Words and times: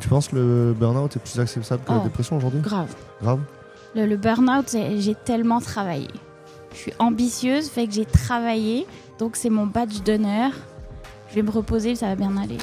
Tu, 0.00 0.08
penses 0.08 0.28
que 0.28 0.36
le 0.36 0.74
burn-out 0.78 1.16
est 1.16 1.20
plus 1.20 1.38
acceptable 1.40 1.82
que 1.84 1.90
la 1.92 1.98
Oh. 1.98 2.04
dépression 2.04 2.36
aujourd'hui 2.36 2.60
Grave. 2.60 2.94
Grave 3.22 3.40
Le, 3.94 4.06
le 4.06 4.16
burn-out, 4.16 4.64
c'est- 4.68 4.98
j'ai 5.00 5.14
tellement 5.14 5.60
travaillé. 5.60 6.08
Je 6.72 6.78
suis 6.78 6.92
ambitieuse, 6.98 7.68
fait 7.68 7.86
que 7.86 7.92
j'ai 7.92 8.06
travaillé, 8.06 8.86
donc 9.18 9.36
c'est 9.36 9.50
mon 9.50 9.66
badge 9.66 10.00
d'honneur. 10.02 10.50
Je 11.28 11.34
vais 11.34 11.42
me 11.42 11.50
reposer, 11.50 11.94
ça 11.94 12.06
va 12.06 12.16
bien 12.16 12.36
aller. 12.38 12.58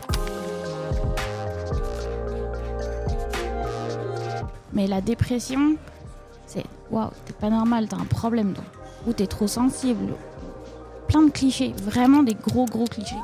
Mais 4.74 4.88
la 4.88 5.02
dépression, 5.02 5.76
c'est 6.46 6.64
waouh, 6.92 7.10
t'es 7.26 7.34
pas 7.34 7.50
normal, 7.50 7.88
t'as 7.88 7.98
un 7.98 8.06
problème, 8.06 8.54
toi. 8.54 8.64
Ou 9.08 9.14
t'es 9.14 9.28
trop 9.28 9.48
sensible. 9.48 10.14
Plein 11.08 11.24
de 11.24 11.32
clichés, 11.32 11.74
vraiment 11.84 12.22
des 12.24 12.36
gros 12.36 12.66
gros 12.66 12.86
clichés. 12.86 13.16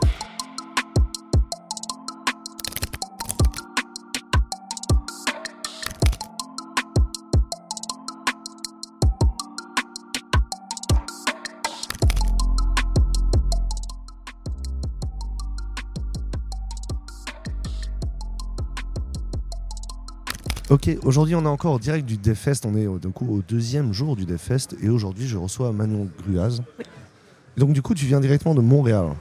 Ok, 20.76 20.90
aujourd'hui 21.06 21.36
on 21.36 21.46
est 21.46 21.48
encore 21.48 21.76
au 21.76 21.80
direct 21.80 22.06
du 22.06 22.18
Defest, 22.18 22.66
on 22.66 22.76
est 22.76 22.86
au, 22.86 23.00
du 23.00 23.08
coup, 23.08 23.26
au 23.34 23.42
deuxième 23.42 23.94
jour 23.94 24.18
du 24.18 24.26
Defest 24.26 24.76
et 24.84 24.90
aujourd'hui 24.90 25.26
je 25.26 25.38
reçois 25.38 25.72
Manon 25.72 26.10
Gruaz. 26.20 26.62
Et 27.56 27.62
donc 27.62 27.72
du 27.72 27.82
coup 27.82 27.94
tu 27.94 28.06
viens 28.06 28.20
directement 28.20 28.54
de 28.54 28.60
Montréal. 28.60 29.12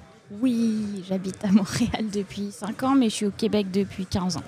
Oui, 0.43 1.05
j'habite 1.09 1.45
à 1.45 1.53
Montréal 1.53 2.07
depuis 2.13 2.51
5 2.51 2.83
ans, 2.83 2.97
mais 2.97 3.09
je 3.09 3.15
suis 3.15 3.27
au 3.27 3.31
Québec 3.31 3.69
depuis 3.73 4.05
15 4.05 4.39
ans. 4.39 4.43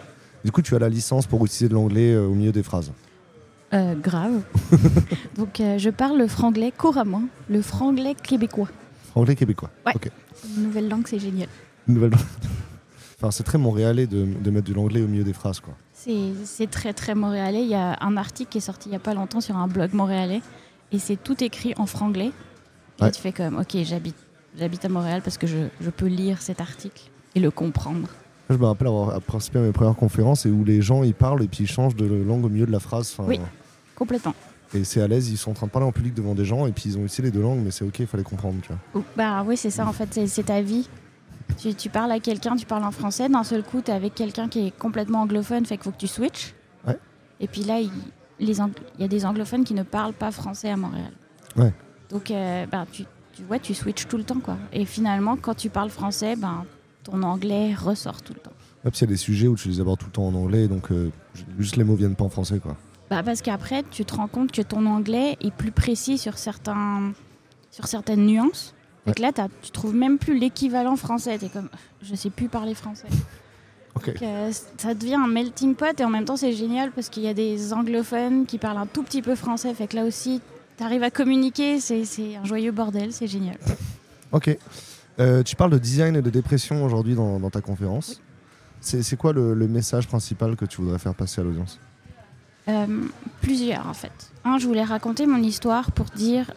Du 0.44 0.50
coup 0.50 0.62
tu 0.62 0.74
as 0.74 0.80
la 0.80 0.88
licence 0.88 1.28
pour 1.28 1.44
utiliser 1.44 1.68
de 1.68 1.74
l'anglais 1.74 2.12
euh, 2.12 2.26
au 2.26 2.34
milieu 2.34 2.50
des 2.50 2.64
phrases. 2.64 2.90
Euh, 3.72 3.94
grave. 3.94 4.42
Donc 5.36 5.60
euh, 5.60 5.78
je 5.78 5.91
parle 5.91 6.18
le 6.18 6.26
franglais 6.26 6.72
couramment, 6.76 7.22
le 7.48 7.62
franglais 7.62 8.16
québécois. 8.20 8.68
Anglais 9.14 9.36
québécois. 9.36 9.70
Ouais. 9.86 9.92
Ok. 9.94 10.10
Une 10.56 10.64
nouvelle 10.64 10.88
langue, 10.88 11.06
c'est 11.06 11.20
génial. 11.20 11.48
Nouvelle. 11.86 12.14
enfin 13.16 13.30
c'est 13.30 13.44
très 13.44 13.58
montréalais 13.58 14.08
de, 14.08 14.26
de 14.42 14.50
mettre 14.50 14.68
de 14.68 14.74
l'anglais 14.74 15.02
au 15.02 15.06
milieu 15.06 15.22
des 15.22 15.34
phrases 15.34 15.60
quoi. 15.60 15.76
C'est 16.44 16.70
très 16.70 16.92
très 16.92 17.14
montréalais. 17.14 17.62
Il 17.62 17.68
y 17.68 17.74
a 17.74 17.96
un 18.00 18.16
article 18.16 18.50
qui 18.52 18.58
est 18.58 18.62
sorti 18.62 18.88
il 18.88 18.90
n'y 18.90 18.96
a 18.96 19.00
pas 19.00 19.14
longtemps 19.14 19.40
sur 19.40 19.56
un 19.56 19.66
blog 19.66 19.92
montréalais 19.92 20.40
et 20.92 20.98
c'est 20.98 21.16
tout 21.16 21.42
écrit 21.42 21.74
en 21.78 21.86
franglais. 21.86 22.30
Et 22.98 23.02
Ouais. 23.04 23.10
tu 23.10 23.20
fais 23.20 23.32
comme, 23.32 23.58
ok, 23.58 23.76
j'habite 23.82 24.16
j'habite 24.58 24.84
à 24.84 24.88
Montréal 24.88 25.20
parce 25.22 25.36
que 25.36 25.46
je, 25.46 25.66
je 25.80 25.90
peux 25.90 26.06
lire 26.06 26.40
cet 26.40 26.60
article 26.62 27.10
et 27.34 27.40
le 27.40 27.50
comprendre. 27.50 28.08
Je 28.48 28.56
me 28.56 28.64
rappelle 28.64 28.86
avoir 28.88 29.20
participé 29.20 29.58
à 29.58 29.62
mes 29.62 29.72
premières 29.72 29.96
conférences 29.96 30.46
et 30.46 30.50
où 30.50 30.64
les 30.64 30.80
gens 30.80 31.02
ils 31.02 31.12
parlent 31.14 31.42
et 31.42 31.48
puis 31.48 31.64
ils 31.64 31.68
changent 31.68 31.96
de 31.96 32.06
langue 32.06 32.44
au 32.44 32.48
milieu 32.48 32.64
de 32.66 32.72
la 32.72 32.80
phrase. 32.80 33.12
Enfin, 33.12 33.28
Oui. 33.28 33.41
Complètement. 33.96 34.34
Et 34.74 34.84
c'est 34.84 35.00
à 35.00 35.08
l'aise, 35.08 35.28
ils 35.30 35.36
sont 35.36 35.50
en 35.50 35.54
train 35.54 35.66
de 35.66 35.72
parler 35.72 35.86
en 35.88 35.92
public 35.92 36.14
devant 36.14 36.34
des 36.34 36.44
gens 36.44 36.66
et 36.66 36.72
puis 36.72 36.84
ils 36.86 36.96
ont 36.98 37.04
utilisé 37.04 37.22
les 37.24 37.30
deux 37.30 37.42
langues 37.42 37.60
mais 37.64 37.70
c'est 37.70 37.84
ok, 37.84 37.98
il 37.98 38.06
fallait 38.06 38.22
comprendre. 38.22 38.56
Tu 38.62 38.72
vois. 38.92 39.02
Bah 39.16 39.42
oui, 39.46 39.56
c'est 39.56 39.70
ça 39.70 39.86
en 39.86 39.92
fait, 39.92 40.26
c'est 40.26 40.44
ta 40.44 40.62
vie. 40.62 40.88
Tu, 41.58 41.75
tu 41.75 41.89
parles 41.89 42.12
à 42.12 42.20
quelqu'un, 42.20 42.56
tu 42.56 42.66
parles 42.66 42.84
en 42.84 42.91
français, 42.91 43.28
d'un 43.28 43.44
seul 43.44 43.62
coup, 43.62 43.80
tu 43.80 43.91
es 43.91 43.94
avec 43.94 44.14
quelqu'un 44.14 44.48
qui 44.48 44.66
est 44.66 44.77
complètement 44.77 45.22
anglophone, 45.22 45.64
fait 45.64 45.77
qu'il 45.77 45.84
faut 45.84 45.91
que 45.91 45.97
tu 45.97 46.06
switches. 46.06 46.55
Ouais. 46.86 46.98
Et 47.41 47.48
puis 47.48 47.62
là, 47.62 47.80
il 47.80 47.91
les 48.38 48.58
y 48.98 49.05
a 49.05 49.08
des 49.08 49.25
anglophones 49.25 49.64
qui 49.64 49.75
ne 49.75 49.83
parlent 49.83 50.12
pas 50.12 50.30
français 50.30 50.70
à 50.70 50.77
Montréal. 50.77 51.12
Ouais. 51.56 51.72
Donc, 52.11 52.30
euh, 52.30 52.66
bah, 52.66 52.84
tu, 52.91 53.05
tu 53.34 53.42
vois, 53.44 53.58
tu 53.58 53.75
switches 53.75 54.06
tout 54.06 54.19
le 54.19 54.25
temps, 54.25 54.41
quoi. 54.41 54.56
Et 54.72 54.84
finalement, 54.84 55.36
quand 55.36 55.55
tu 55.55 55.70
parles 55.70 55.91
français, 55.91 56.36
ben, 56.36 56.64
ton 57.05 57.22
anglais 57.22 57.75
ressort 57.75 58.22
tout 58.22 58.34
le 58.34 58.41
temps. 58.41 58.53
Ouais, 58.84 58.91
puis 58.91 59.00
il 59.00 59.03
y 59.03 59.05
a 59.05 59.08
des 59.08 59.16
sujets 59.16 59.48
où 59.48 59.56
tu 59.56 59.69
les 59.69 59.81
abordes 59.81 60.00
tout 60.00 60.06
le 60.06 60.12
temps 60.12 60.26
en 60.26 60.34
anglais 60.34 60.69
donc 60.69 60.93
euh, 60.93 61.10
juste 61.59 61.76
les 61.76 61.82
mots 61.82 61.97
viennent 61.97 62.15
pas 62.15 62.25
en 62.25 62.28
français 62.28 62.60
quoi. 62.60 62.76
Bah, 63.10 63.22
parce 63.22 63.41
qu'après, 63.41 63.84
tu 63.91 64.04
te 64.04 64.15
rends 64.15 64.26
compte 64.26 64.50
que 64.50 64.62
ton 64.62 64.84
anglais 64.87 65.37
est 65.41 65.53
plus 65.53 65.70
précis 65.70 66.19
sur, 66.19 66.38
certains, 66.38 67.12
sur 67.70 67.87
certaines 67.87 68.26
nuances. 68.26 68.75
Et 69.06 69.12
que 69.12 69.22
là, 69.22 69.33
tu 69.62 69.71
trouves 69.71 69.94
même 69.94 70.19
plus 70.19 70.39
l'équivalent 70.39 70.97
français. 70.97 71.39
Tu 71.39 71.47
es 71.47 71.49
comme, 71.49 71.69
je 72.03 72.15
sais 72.15 72.31
plus 72.31 72.49
parler 72.49 72.75
français. 72.75 73.09
Donc, 73.94 74.21
euh, 74.21 74.53
ça 74.77 74.94
devient 74.94 75.15
un 75.15 75.27
melting 75.27 75.75
pot 75.75 75.99
et 75.99 76.05
en 76.05 76.11
même 76.11 76.25
temps, 76.25 76.37
c'est 76.37 76.53
génial 76.53 76.91
parce 76.91 77.09
qu'il 77.09 77.22
y 77.22 77.28
a 77.28 77.34
des 77.34 77.72
anglophones 77.72 78.44
qui 78.47 78.59
parlent 78.59 78.78
un 78.78 78.87
tout 78.87 79.03
petit 79.03 79.22
peu 79.22 79.34
français. 79.34 79.72
Fait 79.75 79.87
que 79.87 79.97
là 79.97 80.05
aussi, 80.05 80.41
tu 80.77 80.84
arrives 80.84 81.03
à 81.03 81.11
communiquer. 81.11 81.81
C'est 81.81 82.05
un 82.37 82.44
joyeux 82.44 82.72
bordel. 82.72 83.12
C'est 83.12 83.27
génial. 83.27 83.56
Ok. 84.33 84.56
Euh, 85.19 85.43
tu 85.43 85.56
parles 85.56 85.71
de 85.71 85.78
design 85.78 86.15
et 86.17 86.23
de 86.23 86.28
dépression 86.28 86.84
aujourd'hui 86.84 87.15
dans, 87.15 87.41
dans 87.41 87.49
ta 87.49 87.62
conférence. 87.62 88.21
C'est 88.83 89.03
c'est 89.03 89.17
quoi 89.17 89.33
le, 89.33 89.55
le 89.55 89.67
message 89.67 90.06
principal 90.06 90.56
que 90.56 90.67
tu 90.67 90.83
voudrais 90.83 90.99
faire 90.99 91.15
passer 91.15 91.41
à 91.41 91.44
l'audience? 91.44 91.81
Euh, 92.69 92.87
plusieurs 93.41 93.87
en 93.88 93.94
fait. 93.94 94.12
Un, 94.44 94.59
je 94.59 94.67
voulais 94.67 94.84
raconter 94.84 95.27
mon 95.27 95.43
histoire 95.43 95.91
pour 95.93 96.06
dire 96.06 96.53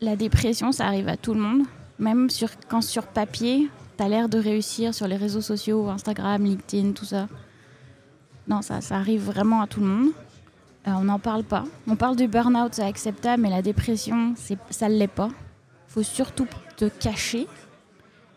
la 0.00 0.16
dépression, 0.16 0.72
ça 0.72 0.86
arrive 0.86 1.08
à 1.08 1.16
tout 1.16 1.34
le 1.34 1.40
monde. 1.40 1.62
Même 1.98 2.28
sur, 2.30 2.48
quand 2.68 2.82
sur 2.82 3.04
papier, 3.06 3.68
tu 3.96 4.04
as 4.04 4.08
l'air 4.08 4.28
de 4.28 4.38
réussir 4.38 4.94
sur 4.94 5.08
les 5.08 5.16
réseaux 5.16 5.40
sociaux, 5.40 5.88
Instagram, 5.88 6.44
LinkedIn, 6.44 6.92
tout 6.92 7.04
ça. 7.06 7.26
Non, 8.48 8.62
ça, 8.62 8.80
ça 8.80 8.96
arrive 8.96 9.22
vraiment 9.24 9.62
à 9.62 9.66
tout 9.66 9.80
le 9.80 9.86
monde. 9.86 10.08
Euh, 10.86 10.92
on 10.92 11.04
n'en 11.04 11.18
parle 11.18 11.42
pas. 11.42 11.64
On 11.88 11.96
parle 11.96 12.14
du 12.16 12.28
burn-out, 12.28 12.74
c'est 12.74 12.82
acceptable, 12.84 13.42
mais 13.42 13.50
la 13.50 13.62
dépression, 13.62 14.34
ça 14.70 14.88
ne 14.88 14.94
l'est 14.94 15.08
pas. 15.08 15.30
Il 15.88 15.92
faut 15.92 16.02
surtout 16.02 16.46
te 16.76 16.84
cacher. 16.84 17.46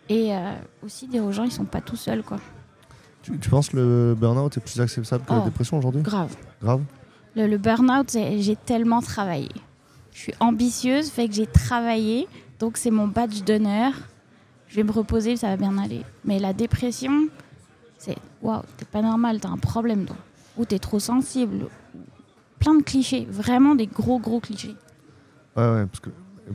Et 0.08 0.34
euh, 0.34 0.53
aussi 0.84 1.08
dire 1.08 1.24
aux 1.26 1.31
gens, 1.31 1.44
ils 1.44 1.52
sont 1.52 1.66
pas 1.66 1.81
tout 1.81 1.96
seuls, 1.97 2.24
quoi. 2.24 2.38
tu, 3.22 3.38
tu 3.38 3.50
penses 3.50 3.70
que 3.70 3.78
le 3.78 4.16
burn-out 4.18 4.58
est 4.58 4.62
plus 4.62 4.80
acceptable 4.81 5.26
que 5.26 5.34
la 5.34 5.41
Oh. 5.41 5.46
dépression 5.46 5.78
aujourd'hui? 5.78 6.02
Grave. 6.02 6.36
Grave? 6.62 6.81
Le, 7.36 7.46
le 7.46 7.58
burn-out, 7.59 8.09
j'ai 8.12 8.56
tellement 8.56 9.02
travaillé. 9.02 9.50
Je 10.14 10.20
suis 10.20 10.34
ambitieuse, 10.40 11.09
fait 11.09 11.28
que 11.28 11.34
j'ai 11.36 11.46
travaillé, 11.47 12.28
donc 12.59 12.78
c'est 12.78 12.92
mon 12.92 13.08
badge 13.08 13.44
d'honneur. 13.44 13.94
Je 14.68 14.75
vais 14.75 14.84
me 14.84 14.92
reposer, 14.92 15.36
ça 15.38 15.47
va 15.47 15.58
bien 15.58 15.78
aller. 15.78 16.02
Mais 16.25 16.40
la 16.40 16.53
dépression, 16.53 17.28
c'est 17.97 18.18
waouh, 18.42 18.62
t'es 18.78 18.86
pas 18.86 19.02
normal, 19.02 19.40
t'as 19.40 19.50
un 19.50 19.58
problème, 19.58 20.06
toi. 20.06 20.16
Ou 20.58 20.66
t'es 20.66 20.80
trop 20.80 21.00
sensible. 21.00 21.68
Plein 22.59 22.75
de 22.75 22.84
clichés, 22.84 23.25
vraiment 23.30 23.75
des 23.75 23.88
gros 23.88 24.20
gros 24.20 24.40
clichés. 24.40 24.75
Ouais, 25.56 25.64
ouais, 25.72 25.86
parce 25.86 26.00
que 26.02 26.09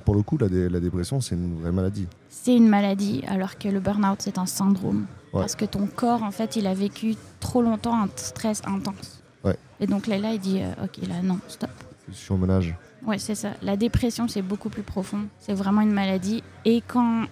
pour 0.05 0.15
le 0.15 0.23
coup, 0.23 0.37
la, 0.39 0.49
dé- 0.49 0.69
la 0.69 0.81
dépression, 0.81 1.21
c'est 1.21 1.35
une 1.35 1.61
vraie 1.61 1.73
maladie. 1.73 2.07
C'est 2.29 2.55
une 2.55 2.69
maladie, 2.69 3.23
alors 3.27 3.59
que 3.59 3.69
le 3.69 3.81
burn-out, 3.81 4.19
c'est 4.21 4.39
un 4.39 4.47
syndrome. 4.47 5.07
Ouais. 5.33 5.41
Parce 5.41 5.55
que 5.57 5.65
ton 5.65 5.87
corps, 5.87 6.23
en 6.23 6.31
fait, 6.31 6.57
il 6.57 6.67
a 6.67 6.75
vécu 6.75 7.17
trop 7.41 7.63
longtemps 7.63 8.01
un 8.03 8.09
stress 8.17 8.61
intense. 8.67 9.23
Ouais. 9.43 9.57
Et 9.81 9.87
donc 9.87 10.07
là, 10.07 10.19
là, 10.19 10.33
il 10.33 10.39
dit, 10.41 10.61
euh, 10.61 10.85
ok, 10.85 11.07
là, 11.09 11.23
non, 11.23 11.39
stop. 11.49 11.71
C'est 12.07 12.15
surmenage. 12.15 12.75
Ouais, 13.07 13.19
c'est 13.19 13.35
ça. 13.35 13.51
La 13.63 13.77
dépression, 13.77 14.29
c'est 14.29 14.43
beaucoup 14.43 14.69
plus 14.71 14.83
profond. 14.83 15.27
C'est 15.39 15.53
vraiment 15.55 15.83
une 15.83 15.93
maladie. 15.93 16.43
Et 16.65 16.83
quand 16.87 17.25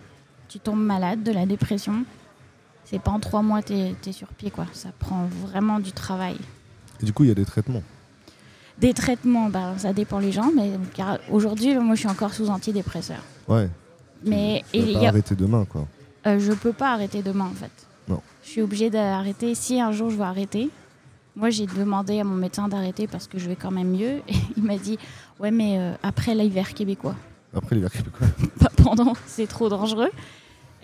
tu 0.48 0.58
tombes 0.58 0.80
malade 0.82 1.22
de 1.22 1.32
la 1.32 1.46
dépression, 1.46 2.04
c'est 2.84 3.00
pas 3.00 3.10
en 3.10 3.20
trois 3.20 3.42
mois 3.42 3.62
t'es 3.62 3.94
es 4.06 4.12
sur 4.12 4.28
pied, 4.28 4.50
quoi. 4.50 4.66
Ça 4.72 4.90
prend 4.98 5.24
vraiment 5.46 5.80
du 5.80 5.92
travail. 5.92 6.36
Et 7.00 7.06
du 7.06 7.12
coup, 7.12 7.24
il 7.24 7.28
y 7.28 7.32
a 7.32 7.34
des 7.34 7.44
traitements. 7.46 7.82
Des 8.78 8.92
traitements, 8.94 9.48
bah, 9.48 9.74
ça 9.78 9.92
dépend 9.92 10.18
les 10.18 10.32
gens, 10.32 10.50
mais 10.54 10.72
aujourd'hui, 11.30 11.74
moi, 11.76 11.94
je 11.94 12.00
suis 12.00 12.08
encore 12.08 12.34
sous 12.34 12.48
antidépresseur. 12.48 13.22
Ouais. 13.48 13.68
Mais 14.24 14.62
Tu 14.72 14.78
il 14.78 14.92
pas 14.94 15.00
y 15.00 15.06
a- 15.06 15.08
arrêter 15.08 15.34
demain, 15.34 15.64
quoi. 15.64 15.86
euh, 16.26 16.38
je 16.38 16.52
peux 16.52 16.72
pas 16.72 16.92
arrêter 16.92 17.22
demain, 17.22 17.46
en 17.46 17.54
fait. 17.54 17.70
Non. 18.08 18.20
Je 18.44 18.48
suis 18.50 18.62
obligée 18.62 18.90
d'arrêter. 18.90 19.54
Si 19.54 19.80
un 19.80 19.92
jour 19.92 20.10
je 20.10 20.16
veux 20.16 20.22
arrêter, 20.22 20.70
moi, 21.34 21.50
j'ai 21.50 21.66
demandé 21.66 22.20
à 22.20 22.24
mon 22.24 22.34
médecin 22.34 22.68
d'arrêter 22.68 23.06
parce 23.06 23.26
que 23.26 23.38
je 23.38 23.48
vais 23.48 23.56
quand 23.56 23.70
même 23.70 23.90
mieux. 23.90 24.22
Et 24.28 24.34
il 24.56 24.62
m'a 24.62 24.76
dit, 24.76 24.98
ouais, 25.40 25.50
mais 25.50 25.78
euh, 25.78 25.94
après 26.02 26.34
l'hiver 26.34 26.74
québécois. 26.74 27.16
Après 27.54 27.74
l'hiver 27.74 27.90
québécois. 27.90 28.26
pas 28.60 28.70
pendant, 28.76 29.14
c'est 29.26 29.46
trop 29.46 29.68
dangereux. 29.68 30.10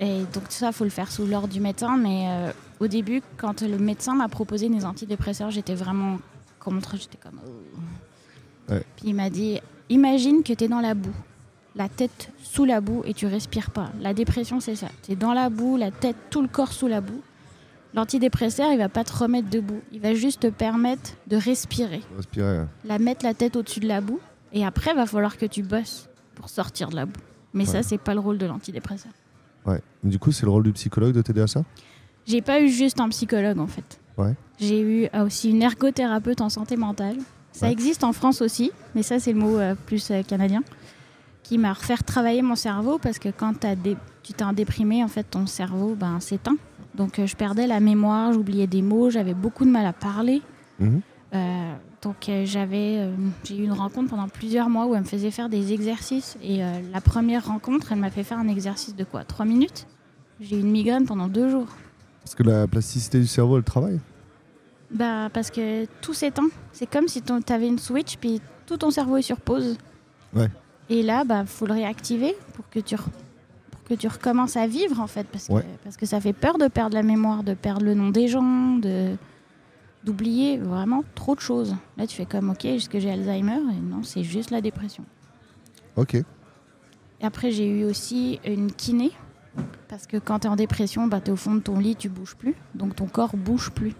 Et 0.00 0.20
donc 0.32 0.44
ça, 0.50 0.72
faut 0.72 0.84
le 0.84 0.90
faire 0.90 1.11
sous 1.11 1.26
l'ordre 1.26 1.49
du 1.49 1.61
médecin. 1.61 1.96
Mais 1.96 2.26
euh, 2.28 2.52
au 2.81 2.87
début, 2.87 3.22
quand 3.37 3.62
le 3.62 3.78
médecin 3.78 4.14
m'a 4.14 4.28
proposé 4.28 4.69
des 4.69 4.84
antidépresseurs, 4.84 5.50
j'étais 5.50 5.75
vraiment 5.75 6.19
contre. 6.61 6.96
J'étais 6.96 7.19
comme. 7.19 7.40
oh. 7.46 8.72
Ouais. 8.72 8.84
Puis 8.96 9.08
il 9.08 9.14
m'a 9.14 9.31
dit, 9.31 9.61
imagine 9.88 10.43
que 10.43 10.52
tu 10.52 10.64
es 10.64 10.69
dans 10.69 10.81
la 10.81 10.94
boue, 10.94 11.14
la 11.75 11.88
tête 11.88 12.31
sous 12.43 12.67
la 12.67 12.81
boue 12.81 13.02
et 13.06 13.14
tu 13.14 13.26
respires 13.26 13.70
pas. 13.70 13.90
La 14.00 14.12
dépression, 14.12 14.61
c'est 14.61 14.76
ça. 14.76 14.88
Tu 15.02 15.12
es 15.12 15.17
dans 15.17 15.32
la 15.32 15.49
boue, 15.49 15.76
la 15.76 15.90
tête, 15.90 16.17
tout 16.31 16.43
le 16.43 16.49
corps 16.49 16.72
sous 16.72 16.87
la 16.87 17.00
boue. 17.00 17.22
L'antidépresseur, 17.94 18.70
il 18.73 18.79
va 18.79 18.88
pas 18.88 19.05
te 19.05 19.12
remettre 19.17 19.49
debout. 19.49 19.81
Il 19.93 20.00
va 20.00 20.14
juste 20.14 20.40
te 20.40 20.46
permettre 20.49 21.12
de 21.26 21.37
respirer. 21.37 22.02
Respirer. 22.17 22.64
La 22.85 22.99
mettre 22.99 23.25
la 23.25 23.35
tête 23.35 23.56
au-dessus 23.56 23.81
de 23.81 23.88
la 23.88 24.00
boue. 24.00 24.20
Et 24.52 24.64
après, 24.64 24.90
il 24.93 24.96
va 24.96 25.06
falloir 25.06 25.37
que 25.38 25.46
tu 25.46 25.62
bosses 25.62 26.08
pour 26.35 26.49
sortir 26.49 26.90
de 26.90 26.96
la 26.96 27.06
boue. 27.06 27.20
Mais 27.55 27.64
ça, 27.64 27.79
Ouais. 27.79 27.82
c'est 27.82 27.99
pas 27.99 28.14
le 28.14 28.20
rôle 28.20 28.38
de 28.38 28.46
l'antidépresseur. 28.46 29.12
Ouais. 29.67 29.81
Du 30.05 30.19
coup, 30.19 30.32
c'est 30.32 30.44
le 30.44 30.50
rôle 30.50 30.62
du 30.64 30.73
psychologue 30.73 31.12
de 31.14 31.23
t'aider 31.23 31.40
à 31.40 31.46
ça? 31.46 31.62
J'ai 32.26 32.43
pas 32.43 32.61
eu 32.61 32.69
juste 32.69 33.00
un 33.00 33.08
psychologue 33.08 33.58
en 33.58 33.67
fait. 33.67 33.99
Ouais. 34.19 34.34
J'ai 34.58 34.81
eu 34.82 35.08
euh, 35.14 35.25
aussi 35.26 35.50
une 35.50 35.62
ergothérapeute 35.62 36.41
en 36.43 36.50
santé 36.50 36.76
mentale. 36.76 37.17
Ça 37.52 37.67
Ouais. 37.67 37.73
existe 37.73 38.05
en 38.05 38.12
France 38.12 38.43
aussi, 38.43 38.70
mais 38.94 39.02
ça 39.02 39.19
c'est 39.19 39.32
le 39.32 39.38
mot 39.41 39.58
euh, 39.58 39.75
plus 39.87 40.11
euh, 40.11 40.23
canadien, 40.23 40.62
qui 41.43 41.56
m'a 41.56 41.73
refait 41.73 41.96
travailler 41.96 42.43
mon 42.43 42.55
cerveau 42.55 42.99
parce 42.99 43.19
que 43.19 43.31
quand 43.31 43.64
des- 43.82 43.96
tu 44.23 44.34
t'es 44.34 44.44
déprimé, 44.55 45.02
en 45.02 45.08
fait 45.08 45.25
ton 45.25 45.46
cerveau 45.46 45.94
ben, 45.94 46.20
s'éteint. 46.20 46.56
Donc 46.98 47.18
euh, 47.18 47.26
je 47.26 47.36
perdais 47.36 47.66
la 47.66 47.80
mémoire, 47.80 48.32
j'oubliais 48.32 48.66
des 48.66 48.82
mots, 48.82 49.08
j'avais 49.08 49.32
beaucoup 49.32 49.64
de 49.64 49.70
mal 49.70 49.86
à 49.86 49.94
parler. 49.94 50.42
Mhm. 50.80 51.00
Euh, 51.34 51.72
donc 52.02 52.28
euh, 52.28 52.44
j'avais, 52.44 52.96
euh, 52.98 53.14
j'ai 53.44 53.56
eu 53.56 53.64
une 53.64 53.72
rencontre 53.72 54.10
pendant 54.10 54.28
plusieurs 54.28 54.68
mois 54.68 54.86
où 54.86 54.94
elle 54.94 55.02
me 55.02 55.06
faisait 55.06 55.30
faire 55.30 55.48
des 55.48 55.72
exercices. 55.72 56.36
Et 56.42 56.60
la 56.92 57.00
première 57.00 57.46
rencontre, 57.46 57.92
elle 57.92 57.98
m'a 57.98 58.10
fait 58.10 58.24
faire 58.24 58.38
un 58.38 58.48
exercice 58.48 58.94
de 58.94 59.04
quoi? 59.04 59.24
Trois 59.24 59.46
minutes? 59.46 59.86
J'ai 60.40 60.56
eu 60.56 60.60
une 60.60 60.70
migraine 60.70 61.06
pendant 61.06 61.28
deux 61.28 61.48
jours. 61.48 61.68
Parce 62.22 62.34
que 62.34 62.42
la 62.42 62.66
plasticité 62.66 63.18
du 63.20 63.26
cerveau, 63.26 63.56
elle 63.56 63.64
travaille? 63.64 64.00
Bah 64.90 65.28
parce 65.32 65.50
que 65.50 65.86
tout 66.00 66.14
s'éteint. 66.14 66.48
C'est 66.72 66.88
comme 66.90 67.08
si 67.08 67.22
tu 67.22 67.52
avais 67.52 67.68
une 67.68 67.78
switch 67.78 68.16
puis 68.16 68.40
tout 68.66 68.76
ton 68.76 68.90
cerveau 68.90 69.16
est 69.16 69.22
sur 69.22 69.38
pause. 69.40 69.76
Ouais. 70.34 70.48
Et 70.90 71.02
là, 71.02 71.24
bah 71.24 71.44
faut 71.46 71.66
le 71.66 71.74
réactiver 71.74 72.34
pour 72.54 72.68
que 72.70 72.80
tu 72.80 72.96
que 73.88 73.94
tu 73.94 74.06
recommences 74.08 74.56
à 74.56 74.67
vivre 74.67 75.00
en 75.00 75.06
fait 75.06 75.26
parce 75.29 75.49
que 75.49 75.52
Ouais. 75.55 75.64
parce 75.85 75.96
que 75.96 76.06
ça 76.06 76.20
fait 76.20 76.32
peur 76.32 76.58
de 76.58 76.69
perdre 76.69 76.94
la 76.94 77.02
mémoire, 77.02 77.43
de 77.43 77.55
perdre 77.55 77.85
le 77.85 77.94
nom 77.94 78.11
des 78.11 78.29
gens, 78.29 78.76
de 78.76 79.17
d'oublier 80.05 80.56
vraiment 80.58 81.02
trop 81.14 81.35
de 81.35 81.40
choses. 81.40 81.75
Là, 81.96 82.06
tu 82.06 82.17
fais 82.17 82.25
comme 82.26 82.50
OK, 82.50 82.64
est-ce 82.64 82.88
que 82.88 83.00
j'ai 83.00 83.11
Alzheimer? 83.11 83.58
Et 83.73 83.81
non, 83.82 84.02
c'est 84.05 84.23
juste 84.23 84.50
la 84.50 84.61
dépression. 84.61 85.05
Ok. 85.96 86.14
Et 86.14 86.25
après, 87.20 87.50
j'ai 87.50 87.67
eu 87.69 87.85
aussi 87.85 88.38
une 88.46 88.70
kiné. 88.73 89.11
Parce 89.88 90.06
que 90.06 90.17
quand 90.19 90.41
tu 90.41 90.46
es 90.46 90.50
en 90.50 90.55
dépression, 90.56 91.08
bah, 91.08 91.20
tu 91.20 91.31
es 91.31 91.32
au 91.32 91.37
fond 91.37 91.55
de 91.56 91.61
ton 91.61 91.81
lit, 91.81 91.96
tu 91.96 92.08
bouges 92.08 92.37
plus. 92.37 92.55
Donc 92.76 92.94
ton 92.94 93.06
corps 93.06 93.37
bouge 93.37 93.70
plus. 93.73 93.94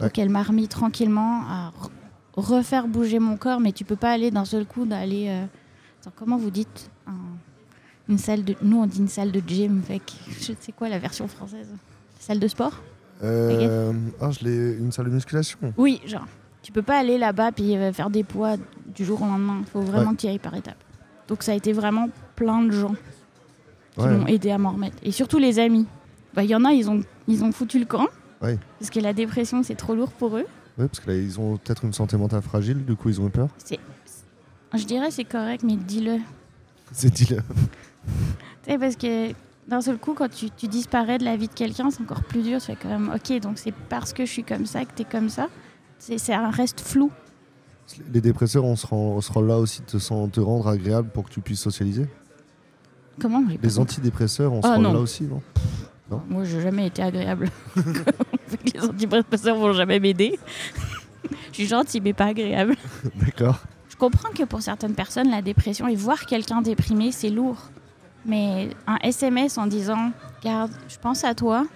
Donc 0.00 0.18
elle 0.18 0.30
m'a 0.30 0.42
remis 0.42 0.66
tranquillement 0.66 1.42
à 1.46 1.72
re- 1.78 1.90
refaire 2.36 2.88
bouger 2.88 3.18
mon 3.18 3.36
corps, 3.36 3.60
mais 3.60 3.72
tu 3.72 3.84
peux 3.84 3.96
pas 3.96 4.12
aller 4.12 4.30
d'un 4.30 4.46
seul 4.46 4.64
coup 4.64 4.86
d'aller. 4.86 5.26
euh, 5.28 5.44
comment 6.16 6.38
vous 6.38 6.50
dites 6.50 6.90
Un- 7.06 7.12
Une 8.08 8.18
salle 8.18 8.44
de. 8.44 8.54
Nous, 8.62 8.78
on 8.78 8.86
dit 8.86 8.98
une 8.98 9.08
salle 9.08 9.32
de 9.32 9.42
gym. 9.46 9.82
Fait 9.82 9.98
que 9.98 10.12
je 10.28 10.52
sais 10.60 10.72
quoi 10.72 10.88
la 10.88 10.98
version 10.98 11.26
française 11.28 11.68
Salle 12.18 12.38
de 12.40 12.48
sport? 12.48 12.82
Euh, 13.22 13.92
ah, 14.20 14.30
je 14.30 14.44
l'ai. 14.44 14.72
Une 14.76 14.92
salle 14.92 15.06
de 15.06 15.10
musculation. 15.10 15.58
Oui, 15.76 16.00
genre. 16.06 16.26
Tu 16.62 16.72
peux 16.72 16.82
pas 16.82 16.98
aller 16.98 17.18
là-bas 17.18 17.52
puis 17.52 17.76
euh, 17.76 17.92
faire 17.92 18.08
des 18.10 18.24
poids 18.24 18.56
du 18.94 19.04
jour 19.04 19.20
au 19.22 19.26
lendemain. 19.26 19.58
Il 19.60 19.66
faut 19.66 19.80
vraiment 19.82 20.10
Ouais. 20.10 20.16
que 20.16 20.20
tu 20.22 20.26
y 20.26 20.30
ailles 20.30 20.38
par 20.38 20.54
étapes. 20.54 20.82
Donc 21.28 21.42
ça 21.42 21.52
a 21.52 21.54
été 21.54 21.72
vraiment 21.72 22.08
plein 22.36 22.62
de 22.62 22.70
gens 22.70 22.94
qui 23.94 24.00
Ouais. 24.00 24.16
m'ont 24.16 24.26
aidé 24.26 24.50
à 24.50 24.58
m'en 24.58 24.72
remettre. 24.72 24.96
Et 25.02 25.12
surtout 25.12 25.38
les 25.38 25.58
amis. 25.58 25.86
Bah, 26.34 26.42
Il 26.42 26.50
y 26.50 26.54
en 26.54 26.64
a, 26.64 26.72
ils 26.72 26.90
ont, 26.90 27.00
ils 27.28 27.44
ont 27.44 27.52
foutu 27.52 27.78
le 27.78 27.84
camp. 27.84 28.06
Ouais. 28.42 28.58
Parce 28.78 28.90
que 28.90 28.98
la 29.00 29.12
dépression, 29.12 29.62
c'est 29.62 29.74
trop 29.76 29.94
lourd 29.94 30.10
pour 30.12 30.36
eux. 30.36 30.46
Ouais, 30.78 30.88
parce 30.88 31.00
que 31.00 31.10
là, 31.10 31.16
ils 31.16 31.38
ont 31.38 31.56
peut-être 31.58 31.84
une 31.84 31.92
santé 31.92 32.16
mentale 32.16 32.42
fragile, 32.42 32.84
du 32.84 32.96
coup, 32.96 33.08
ils 33.08 33.20
ont 33.20 33.28
eu 33.28 33.30
peur. 33.30 33.48
Je 34.74 34.84
dirais 34.84 35.10
c'est 35.12 35.24
correct, 35.24 35.62
mais 35.64 35.76
dis-le. 35.76 36.18
C'est 36.92 37.12
dit-le. 37.12 37.38
Tu 38.64 38.70
sais, 38.70 38.78
parce 38.78 38.96
que 38.96 39.32
d'un 39.68 39.80
seul 39.80 39.98
coup, 39.98 40.14
quand 40.14 40.28
tu, 40.28 40.50
tu 40.50 40.68
disparais 40.68 41.18
de 41.18 41.24
la 41.24 41.36
vie 41.36 41.48
de 41.48 41.52
quelqu'un, 41.54 41.90
c'est 41.90 42.02
encore 42.02 42.22
plus 42.24 42.42
dur. 42.42 42.60
Tu 42.60 42.66
fais 42.66 42.76
quand 42.80 42.88
même, 42.88 43.10
ok, 43.14 43.40
donc 43.40 43.58
c'est 43.58 43.72
parce 43.88 44.12
que 44.12 44.24
je 44.24 44.30
suis 44.30 44.44
comme 44.44 44.66
ça 44.66 44.84
que 44.84 44.94
tu 44.94 45.02
es 45.02 45.04
comme 45.04 45.28
ça. 45.28 45.48
C'est 45.98 46.32
un 46.34 46.50
reste 46.50 46.80
flou. 46.80 47.10
Les 48.12 48.20
dépresseurs, 48.20 48.64
on 48.64 48.76
se 48.76 48.86
rend, 48.86 48.96
on 48.96 49.20
se 49.20 49.30
rend 49.32 49.42
là 49.42 49.58
aussi 49.58 49.82
te, 49.82 49.96
te 50.28 50.40
rendre 50.40 50.68
agréable 50.68 51.08
pour 51.12 51.24
que 51.24 51.30
tu 51.30 51.40
puisses 51.40 51.60
socialiser. 51.60 52.06
Comment? 53.20 53.42
Les 53.62 53.78
antidépresseurs, 53.78 54.52
on 54.52 54.62
se 54.62 54.66
Ah, 54.66 54.74
rend 54.76 54.80
non. 54.82 54.92
là 54.94 54.98
aussi, 55.00 55.24
non? 55.24 55.40
Moi, 56.28 56.44
j'ai 56.44 56.60
jamais 56.60 56.86
été 56.86 57.02
agréable. 57.02 57.50
Les 58.74 58.80
antidépresseurs 58.80 59.56
vont 59.56 59.72
jamais 59.72 59.98
m'aider. 60.00 60.38
Je 61.50 61.54
suis 61.54 61.66
gentille, 61.66 62.00
mais 62.00 62.12
pas 62.12 62.26
agréable. 62.26 62.76
D'accord. 63.16 63.58
Je 63.88 63.96
comprends 63.96 64.30
que 64.30 64.42
pour 64.44 64.60
certaines 64.60 64.94
personnes, 64.94 65.30
la 65.30 65.40
dépression 65.42 65.86
et 65.88 65.94
voir 65.96 66.26
quelqu'un 66.26 66.60
déprimé, 66.62 67.12
c'est 67.12 67.30
lourd. 67.30 67.70
Mais 68.26 68.70
un 68.86 68.96
SMS 69.02 69.58
en 69.58 69.66
disant 69.66 70.10
Garde, 70.42 70.70
je 70.88 70.96
pense 70.98 71.24
à 71.24 71.34
toi, 71.34 71.66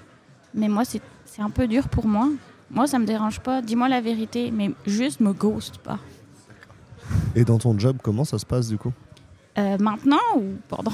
mais 0.54 0.68
moi, 0.68 0.84
c'est 0.84 1.00
un 1.42 1.50
peu 1.50 1.66
dur 1.66 1.88
pour 1.88 2.06
moi. 2.06 2.28
Moi, 2.70 2.86
ça 2.86 2.98
me 2.98 3.06
dérange 3.06 3.40
pas. 3.40 3.62
Dis-moi 3.62 3.88
la 3.88 4.00
vérité, 4.00 4.50
mais 4.50 4.70
juste 4.86 5.20
me 5.20 5.32
ghost 5.32 5.78
pas. 5.78 5.98
Et 7.34 7.44
dans 7.44 7.58
ton 7.58 7.78
job, 7.78 7.98
comment 8.02 8.24
ça 8.24 8.38
se 8.38 8.46
passe, 8.46 8.68
du 8.68 8.76
coup? 8.78 8.92
Euh, 9.58 9.76
maintenant 9.78 10.18
ou 10.36 10.42
pendant? 10.68 10.92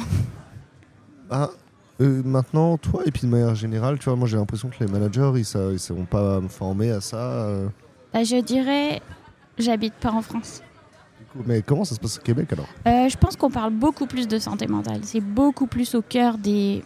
Ah, 1.31 1.51
euh, 2.01 2.23
maintenant, 2.25 2.77
toi, 2.79 3.03
et 3.07 3.11
puis 3.11 3.23
de 3.23 3.27
manière 3.29 3.55
générale, 3.55 3.99
tu 3.99 4.05
vois, 4.05 4.17
moi 4.17 4.27
j'ai 4.27 4.37
l'impression 4.37 4.69
que 4.69 4.83
les 4.85 4.91
managers, 4.91 5.33
ils 5.35 5.73
ne 5.73 5.79
sont 5.79 6.05
pas 6.05 6.41
formés 6.49 6.91
à 6.91 7.01
ça. 7.01 7.17
euh. 7.17 7.69
Bah, 8.13 8.25
Je 8.25 8.41
dirais 8.41 9.01
J'habite 9.59 9.95
pas 9.95 10.11
en 10.11 10.23
France. 10.23 10.63
Mais 11.47 11.63
comment 11.63 11.85
ça 11.85 11.95
se 11.95 12.01
passe 12.01 12.19
au 12.19 12.23
Québec 12.23 12.53
alors? 12.53 12.67
Euh, 12.87 13.09
je 13.09 13.17
pense 13.17 13.37
qu'on 13.37 13.51
parle 13.51 13.73
beaucoup 13.73 14.07
plus 14.07 14.29
de 14.29 14.39
santé 14.39 14.67
mentale. 14.67 15.01
C'est 15.03 15.21
beaucoup 15.21 15.67
plus 15.67 15.95
au 15.95 16.03
cœur 16.03 16.39
des, 16.39 16.85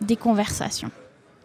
des 0.00 0.16
conversations. 0.16 0.90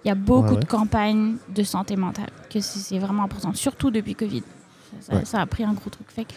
Il 0.03 0.07
y 0.07 0.11
a 0.11 0.15
beaucoup 0.15 0.43
Ouais, 0.49 0.53
ouais. 0.53 0.59
de 0.61 0.65
campagnes 0.65 1.35
de 1.53 1.63
santé 1.63 1.95
mentale, 1.95 2.29
que 2.49 2.59
c'est 2.61 2.97
vraiment 2.99 3.23
important, 3.23 3.53
surtout 3.53 3.91
depuis 3.91 4.15
Covid. 4.15 4.43
Ça, 5.01 5.15
Ouais. 5.15 5.25
ça 5.25 5.41
a 5.41 5.45
pris 5.45 5.63
un 5.63 5.73
gros 5.73 5.89
truc. 5.89 6.07
Fait 6.09 6.23
que 6.25 6.33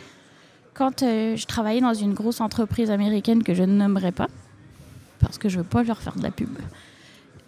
quand 0.75 1.03
euh, 1.03 1.37
je 1.37 1.47
travaillais 1.47 1.81
dans 1.81 1.95
une 1.95 2.13
grosse 2.13 2.41
entreprise 2.41 2.91
américaine 2.91 3.43
que 3.43 3.55
je 3.55 3.63
ne 3.63 3.73
nommerai 3.73 4.13
pas, 4.13 4.29
parce 5.21 5.39
que 5.39 5.49
je 5.49 5.59
veux 5.59 5.65
pas 5.65 5.83
leur 5.85 5.99
faire 6.03 6.17
de 6.17 6.23
la 6.23 6.31
pub, 6.31 6.49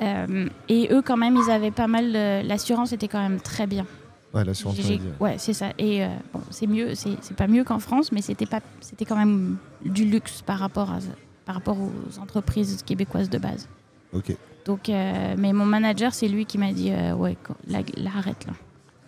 euh, 0.03 0.49
et 0.69 0.89
eux, 0.93 1.03
quand 1.03 1.17
même, 1.17 1.37
ils 1.37 1.51
avaient 1.51 1.71
pas 1.71 1.87
mal. 1.87 2.13
L'assurance 2.47 2.93
était 2.93 3.09
quand 3.09 3.21
même 3.23 3.41
très 3.41 3.67
bien. 3.67 3.87
Ouais, 4.35 4.45
l'assurance 4.45 4.77
J'ai- 4.77 4.83
maladie. 4.83 5.05
ouais. 5.21 5.31
Ouais, 5.31 5.35
c'est 5.39 5.53
ça. 5.53 5.71
Et 5.79 6.05
euh, 6.05 6.09
bon, 6.33 6.41
c'est 6.51 6.67
mieux, 6.67 6.95
c'est 6.95 7.37
pas 7.37 7.47
mieux 7.47 7.63
qu'en 7.65 7.79
France, 7.79 8.11
mais 8.13 8.21
c'était 8.21 8.47
pas, 8.47 8.61
c'était 8.81 9.05
quand 9.05 9.17
même 9.17 9.57
du 9.85 10.05
luxe 10.05 10.43
par 10.43 10.59
rapport 10.59 10.91
à, 10.91 10.99
par 11.45 11.55
rapport 11.55 11.77
aux 11.79 12.19
entreprises 12.21 12.83
québécoises 12.83 13.31
de 13.31 13.39
base. 13.39 13.69
Ok. 14.13 14.37
Donc, 14.65 14.89
euh, 14.89 15.35
mais 15.39 15.53
mon 15.53 15.67
manager, 15.67 16.13
c'est 16.15 16.27
lui 16.29 16.47
qui 16.47 16.59
m'a 16.59 16.73
dit, 16.73 16.91
euh, 16.91 17.15
ouais, 17.15 17.37
là, 17.69 17.81
là, 17.97 18.11
arrête 18.17 18.47
là, 18.47 18.55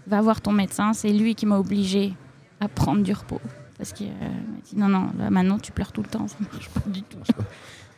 va 0.07 0.21
voir 0.21 0.41
ton 0.41 0.53
médecin. 0.53 0.93
C'est 0.93 1.13
lui 1.13 1.35
qui 1.35 1.47
m'a 1.47 1.59
obligé 1.59 2.13
à 2.61 2.69
prendre 2.69 3.03
du 3.03 3.13
repos 3.13 3.41
parce 3.79 3.93
qu'il 3.93 4.09
euh, 4.09 4.29
m'a 4.29 4.61
dit 4.65 4.77
non, 4.77 4.89
non, 4.89 5.11
là 5.19 5.31
maintenant 5.31 5.59
tu 5.59 5.73
pleures 5.73 5.93
tout 5.93 6.03
le 6.03 6.09
temps, 6.09 6.27
ça 6.29 6.37
marche 6.53 6.69
pas 6.71 6.89
du 6.91 7.03
tout. 7.03 7.19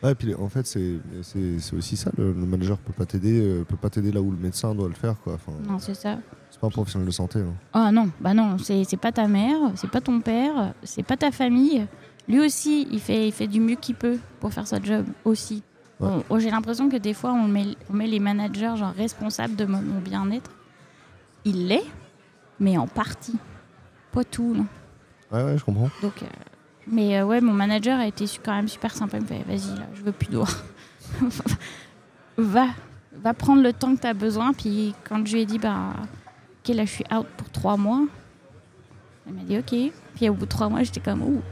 Ouais, 0.02 0.14
puis 0.14 0.32
en 0.34 0.48
fait, 0.48 0.64
c'est 0.66 0.94
c'est- 1.22 1.58
c'est 1.58 1.74
aussi 1.74 1.96
ça. 1.96 2.10
Le, 2.16 2.28
le 2.32 2.46
manager 2.46 2.78
peut 2.78 2.92
pas 2.92 3.04
t'aider, 3.04 3.40
euh, 3.40 3.64
peut 3.64 3.76
pas 3.76 3.90
t'aider 3.90 4.12
là 4.12 4.20
où 4.20 4.30
le 4.30 4.36
médecin 4.36 4.72
doit 4.74 4.86
le 4.88 4.94
faire, 4.94 5.16
quoi. 5.24 5.34
Enfin, 5.34 5.50
Non, 5.68 5.80
c'est 5.80 5.94
ça. 5.94 6.18
c'est 6.50 6.60
pas 6.60 6.68
un 6.68 6.70
professionnel 6.70 7.06
de 7.06 7.12
santé. 7.12 7.40
hein. 7.40 7.52
Ah 7.72 7.90
non, 7.90 8.08
bah 8.20 8.32
non, 8.32 8.58
c'est 8.58 8.84
c'est 8.84 8.96
pas 8.96 9.10
ta 9.10 9.26
mère, 9.26 9.58
c'est 9.74 9.90
pas 9.90 10.00
ton 10.00 10.20
père, 10.20 10.72
c'est 10.84 11.02
pas 11.02 11.16
ta 11.16 11.32
famille. 11.32 11.84
Lui 12.28 12.38
aussi, 12.40 12.86
il 12.92 13.00
fait, 13.00 13.26
il 13.26 13.32
fait 13.32 13.48
du 13.48 13.58
mieux 13.58 13.74
qu'il 13.74 13.96
peut 13.96 14.18
pour 14.38 14.52
faire 14.52 14.66
sa 14.68 14.80
job 14.80 15.04
aussi. 15.24 15.62
Ouais. 15.98 16.10
Oh, 16.30 16.38
J'ai 16.38 16.50
l'impression 16.52 16.88
que 16.88 16.96
des 16.96 17.14
fois, 17.14 17.32
on 17.32 17.48
met, 17.48 17.66
on 17.90 17.94
met 17.94 18.06
les 18.06 18.20
managers 18.20 18.74
genre 18.76 18.92
responsables 18.96 19.56
de 19.56 19.64
mon, 19.64 19.82
mon 19.82 19.98
bien-être. 20.00 20.50
Il 21.44 21.66
l'est, 21.66 21.82
mais 22.60 22.76
en 22.78 22.86
partie. 22.86 23.36
Pas 24.12 24.22
tout, 24.22 24.54
non. 24.54 24.66
Ouais, 25.32 25.42
ouais, 25.42 25.58
je 25.58 25.64
comprends. 25.64 25.90
Donc, 26.02 26.22
euh, 26.22 26.26
mais 26.86 27.18
euh, 27.18 27.26
ouais, 27.26 27.40
mon 27.40 27.52
manager 27.52 27.98
a 27.98 28.06
été 28.06 28.24
quand 28.42 28.54
même 28.54 28.68
super 28.68 28.94
sympa. 28.94 29.18
Il 29.18 29.22
me 29.22 29.26
fait, 29.26 29.42
vas-y, 29.46 29.78
là, 29.78 29.86
je 29.94 30.02
veux 30.02 30.12
plus 30.12 30.28
d'eau. 30.28 30.44
va, 32.38 32.68
va 33.12 33.34
prendre 33.34 33.62
le 33.62 33.72
temps 33.72 33.94
que 33.94 34.00
tu 34.00 34.06
as 34.06 34.14
besoin. 34.14 34.52
Puis 34.52 34.94
quand 35.08 35.26
je 35.26 35.34
lui 35.34 35.42
ai 35.42 35.46
dit, 35.46 35.58
bah, 35.58 35.92
ok, 36.64 36.74
là, 36.74 36.84
je 36.84 36.90
suis 36.90 37.04
out 37.14 37.26
pour 37.36 37.50
trois 37.50 37.76
mois, 37.76 38.02
elle 39.26 39.34
m'a 39.34 39.42
dit, 39.42 39.58
ok. 39.58 39.92
Puis 40.14 40.28
au 40.28 40.34
bout 40.34 40.46
de 40.46 40.50
trois 40.50 40.68
mois, 40.68 40.82
j'étais 40.82 41.00
comme, 41.00 41.22
ouh, 41.22 41.42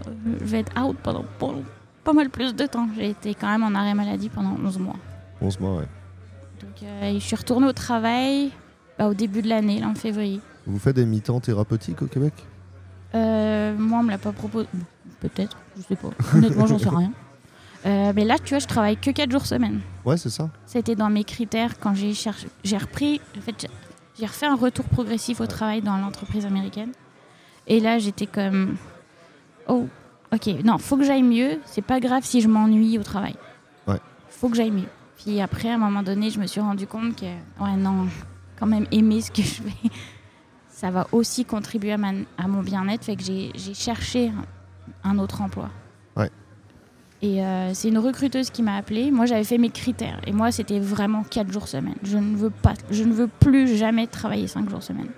je 0.41 0.45
vais 0.45 0.61
être 0.61 0.73
out 0.83 0.97
pendant 1.03 1.25
pas, 1.39 1.53
pas 2.03 2.13
mal 2.15 2.31
plus 2.31 2.55
de 2.55 2.67
temps. 2.67 2.89
J'ai 2.97 3.11
été 3.11 3.35
quand 3.35 3.49
même 3.49 3.63
en 3.63 3.79
arrêt 3.79 3.95
maladie 3.95 4.31
pendant 4.31 4.57
11 4.65 4.79
mois. 4.79 4.97
11 5.43 5.61
mois, 5.61 5.77
ouais. 5.77 5.89
Donc, 6.63 6.83
euh, 6.83 7.13
je 7.15 7.19
suis 7.19 7.37
retournée 7.37 7.67
au 7.67 7.73
travail 7.73 8.51
bah, 8.99 9.09
au 9.09 9.15
début 9.15 9.43
de 9.43 9.49
l'année, 9.49 9.81
là, 9.81 9.89
en 9.89 9.95
février. 9.95 10.41
Vous 10.67 10.79
faites 10.79 10.97
des 10.97 11.05
mi-temps 11.05 11.41
thérapeutiques 11.41 12.01
au 12.01 12.07
Québec? 12.07 12.33
Euh, 13.17 13.75
moi, 13.79 14.01
on 14.01 14.03
me 14.03 14.11
l'a 14.11 14.19
pas 14.19 14.33
proposé. 14.33 14.69
Peut-être, 15.21 15.57
je 15.77 15.83
sais 15.83 15.97
pas. 15.97 16.09
Honnêtement, 16.35 16.67
j'en 16.67 16.79
sais 16.79 16.89
rien. 16.89 17.13
Euh, 17.87 18.13
mais 18.15 18.25
là, 18.25 18.37
tu 18.39 18.51
vois, 18.51 18.59
je 18.59 18.67
travaille 18.67 18.97
que 18.97 19.11
4 19.11 19.31
jours 19.31 19.47
semaine. 19.47 19.81
Ouais, 20.05 20.17
c'est 20.17 20.31
ça. 20.31 20.51
C'était 20.67 20.95
dans 20.97 21.09
mes 21.09 21.25
critères 21.25 21.79
quand 21.79 21.95
j'ai 21.95 22.13
cherché. 22.15 22.49
J'ai 22.65 22.77
repris. 22.79 23.21
En 23.39 23.41
fait, 23.41 23.55
j'ai- 23.61 23.71
j'ai 24.19 24.27
refait 24.27 24.47
un 24.47 24.57
retour 24.57 24.85
progressif 24.87 25.41
au 25.41 25.47
travail 25.47 25.83
dans 25.83 25.97
l'entreprise 25.97 26.45
américaine. 26.47 26.91
Et 27.67 27.81
là, 27.81 27.99
j'étais 27.99 28.27
comme. 28.27 28.77
Oh, 29.69 29.87
ok, 30.33 30.47
non, 30.65 30.79
faut 30.79 30.97
que 30.97 31.05
j'aille 31.05 31.23
mieux. 31.23 31.59
C'est 31.65 31.83
pas 31.83 32.01
grave 32.01 32.23
si 32.25 32.41
je 32.41 32.49
m'ennuie 32.49 32.99
au 32.99 33.03
travail. 33.03 33.35
Ouais. 33.87 34.01
Faut 34.31 34.49
que 34.49 34.57
j'aille 34.57 34.71
mieux. 34.73 34.89
Puis 35.17 35.41
après, 35.41 35.71
à 35.71 35.75
un 35.75 35.79
moment 35.79 36.03
donné, 36.03 36.31
je 36.31 36.39
me 36.41 36.47
suis 36.47 36.61
rendu 36.61 36.87
compte 36.87 37.17
que, 37.17 37.25
ouais, 37.25 37.77
non, 37.77 38.07
quand 38.59 38.67
même 38.67 38.87
aimer 38.91 39.21
ce 39.21 39.31
que 39.31 39.43
je 39.43 39.63
fais, 39.63 39.91
ça 40.77 40.91
va 40.91 41.07
aussi 41.13 41.47
contribuer 41.47 41.93
à, 41.93 41.97
ma- 41.97 42.13
à 42.37 42.49
mon 42.49 42.61
bien-être. 42.63 43.03
Fait 43.05 43.17
que 43.17 43.23
j'ai 43.23 43.51
cherché 43.73 44.31
un, 45.03 45.19
autre 45.19 45.41
emploi. 45.41 45.71
Ouais. 46.15 46.31
Et 47.23 47.43
euh, 47.43 47.73
c'est 47.73 47.89
une 47.89 47.97
recruteuse 47.97 48.51
qui 48.51 48.63
m'a 48.63 48.77
appelée. 48.77 49.11
Moi, 49.11 49.25
j'avais 49.25 49.43
fait 49.45 49.57
mes 49.57 49.71
critères. 49.71 50.21
Et 50.27 50.33
moi, 50.33 50.53
c'était 50.53 50.79
vraiment 50.79 51.23
4 51.23 51.51
jours 51.51 51.67
semaine. 51.67 51.95
Je 52.03 52.19
ne 52.19 52.37
veux 52.37 52.51
pas, 52.51 52.75
je 52.91 53.05
ne 53.05 53.15
veux 53.15 53.27
plus 53.27 53.75
jamais 53.75 54.07
travailler 54.07 54.47
5 54.47 54.69
jours 54.69 54.83
semaine. 54.83 55.09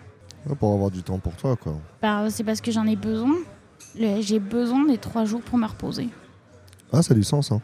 Ouais, 0.46 0.54
pour 0.54 0.72
avoir 0.72 0.92
du 0.92 1.02
temps 1.02 1.18
pour 1.18 1.34
toi, 1.34 1.56
quoi. 1.56 1.74
Bah, 2.00 2.30
c'est 2.30 2.44
parce 2.44 2.60
que 2.60 2.70
j'en 2.70 2.86
ai 2.86 2.94
besoin. 2.94 3.34
J'ai 4.20 4.38
besoin 4.38 4.84
des 4.86 4.98
3 4.98 5.24
jours 5.24 5.40
pour 5.42 5.58
me 5.58 5.66
reposer. 5.66 6.08
Ah, 6.92 7.02
ça 7.02 7.14
a 7.14 7.16
du 7.16 7.24
sens, 7.24 7.50
hein. 7.50 7.60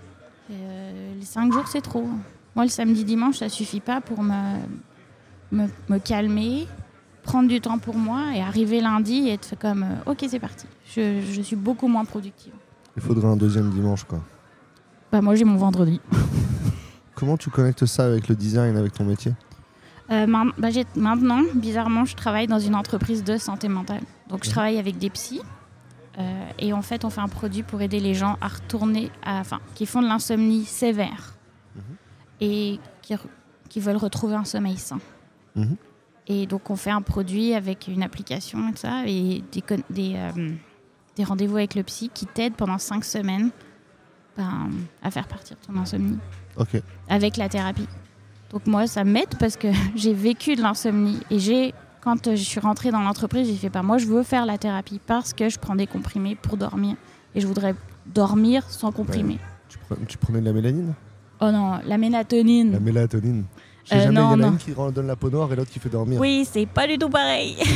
Euh, 0.51 1.15
les 1.17 1.25
5 1.25 1.53
jours, 1.53 1.69
c'est 1.69 1.81
trop. 1.81 2.09
Moi, 2.57 2.65
le 2.65 2.71
samedi, 2.71 3.05
dimanche, 3.05 3.39
ça 3.39 3.49
suffit 3.49 3.79
pas 3.81 4.01
pour 4.01 4.21
me, 4.25 4.59
me, 5.53 5.69
me 5.89 5.99
calmer, 5.99 6.67
prendre 7.25 7.49
du 7.49 7.61
temps 7.61 7.78
pour 7.78 7.97
moi 7.97 8.35
et 8.35 8.40
arriver 8.40 8.81
lundi 8.81 9.28
et 9.28 9.33
être 9.33 9.59
comme 9.59 9.83
euh, 9.83 10.11
ok 10.11 10.25
c'est 10.28 10.38
parti. 10.38 10.66
Je, 10.95 11.21
je 11.21 11.43
suis 11.43 11.57
beaucoup 11.57 11.88
moins 11.88 12.04
productive. 12.04 12.52
Il 12.97 13.02
faudrait 13.02 13.26
un 13.28 13.37
deuxième 13.37 13.71
dimanche, 13.71 14.04
quoi. 14.04 14.21
Bah 15.11 15.21
moi 15.21 15.35
j'ai 15.35 15.45
mon 15.45 15.57
vendredi. 15.57 16.00
Comment 17.14 17.37
tu 17.37 17.50
connectes 17.50 17.87
ça 17.87 18.04
avec 18.07 18.28
le 18.28 18.35
design, 18.37 18.76
avec 18.76 18.93
ton 18.93 19.04
métier? 19.04 19.33
Euh, 20.11 20.26
bah, 20.26 20.69
maintenant, 20.97 21.40
bizarrement, 21.54 22.04
je 22.04 22.14
travaille 22.14 22.47
dans 22.47 22.59
une 22.59 22.75
entreprise 22.75 23.25
de 23.25 23.37
santé 23.38 23.69
mentale. 23.69 24.02
Donc 24.28 24.45
je 24.45 24.50
travaille 24.50 24.78
avec 24.78 24.99
des 24.99 25.11
psys. 25.11 25.40
euh, 26.19 26.45
et 26.59 26.73
en 26.73 26.83
fait, 26.83 27.04
on 27.04 27.11
fait 27.11 27.21
un 27.23 27.28
produit 27.28 27.62
pour 27.62 27.81
aider 27.83 28.00
les 28.00 28.14
gens 28.14 28.37
à 28.40 28.49
retourner, 28.49 29.11
à, 29.25 29.38
enfin, 29.40 29.61
qui 29.75 29.87
font 29.87 30.02
de 30.02 30.07
l'insomnie 30.09 30.64
sévère 30.64 31.35
Mhm. 31.76 31.83
et 32.40 32.81
qui, 33.69 33.81
veulent 33.81 33.97
retrouver 33.97 34.35
un 34.37 34.45
sommeil 34.45 34.76
sain. 34.76 35.00
Mhm. 35.57 35.76
Et 36.26 36.47
donc, 36.47 36.71
on 36.71 36.76
fait 36.76 36.90
un 36.90 37.02
produit 37.02 37.54
avec 37.54 37.87
une 37.88 38.02
application 38.02 38.69
et 38.71 38.76
ça, 38.76 39.02
et 39.07 39.43
des, 39.90 40.14
euh, 40.16 40.50
des 41.16 41.25
rendez-vous 41.25 41.57
avec 41.57 41.75
le 41.75 41.83
psy 41.83 42.11
qui 42.12 42.26
t'aident 42.26 42.54
pendant 42.54 42.78
cinq 42.78 43.04
semaines 43.04 43.50
ben, 44.37 44.71
à 45.02 45.11
faire 45.11 45.28
partir 45.28 45.57
ton 45.59 45.76
insomnie 45.76 46.19
Ok. 46.57 46.81
avec 47.09 47.37
la 47.37 47.49
thérapie. 47.49 47.87
Donc 48.50 48.66
moi, 48.66 48.87
ça 48.87 49.04
m'aide 49.04 49.37
parce 49.38 49.57
que 49.57 49.69
j'ai 49.97 50.14
vécu 50.14 50.57
de 50.57 50.62
l'insomnie 50.62 51.21
et 51.31 51.38
j'ai, 51.38 51.75
quand 52.00 52.26
euh, 52.26 52.37
je 52.37 52.43
suis 52.43 52.61
rentrée 52.61 52.90
dans 52.90 53.00
l'entreprise, 53.02 53.47
j'ai 53.49 53.57
fait 53.57 53.71
pas 53.71 53.83
moi, 53.83 53.99
je 53.99 54.07
veux 54.07 54.23
faire 54.23 54.47
la 54.47 54.57
thérapie 54.59 55.00
parce 55.07 55.35
que 55.35 55.49
je 55.49 55.59
prends 55.59 55.75
des 55.76 55.87
comprimés 55.87 56.37
pour 56.37 56.57
dormir 56.57 56.97
et 57.35 57.40
je 57.40 57.47
voudrais 57.47 57.75
dormir 58.07 58.69
sans 58.71 58.93
comprimés. 58.93 59.38
Tu 60.09 60.19
prenais 60.19 60.40
de 60.40 60.45
la 60.47 60.52
mélanine? 60.52 60.95
Oh 61.40 61.50
non, 61.50 61.81
la 61.85 61.99
mélatonine. 61.99 62.73
La 62.73 62.81
mélatonine. 62.81 63.45
Je 63.85 63.91
sais 63.91 63.97
Euh, 63.97 64.03
jamais, 64.05 64.14
il 64.14 64.19
y 64.19 64.23
non, 64.23 64.26
en 64.29 64.33
a 64.33 64.37
non. 64.37 64.50
une 64.53 64.57
qui 64.59 64.73
donne 64.73 65.07
la 65.07 65.17
peau 65.17 65.31
noire 65.31 65.53
et 65.53 65.57
l'autre 65.57 65.71
qui 65.71 65.79
fait 65.79 65.88
dormir. 65.91 66.19
Oui, 66.21 66.47
c'est 66.50 66.67
pas 66.67 66.87
du 66.87 66.99
tout 66.99 67.09
pareil. 67.11 67.57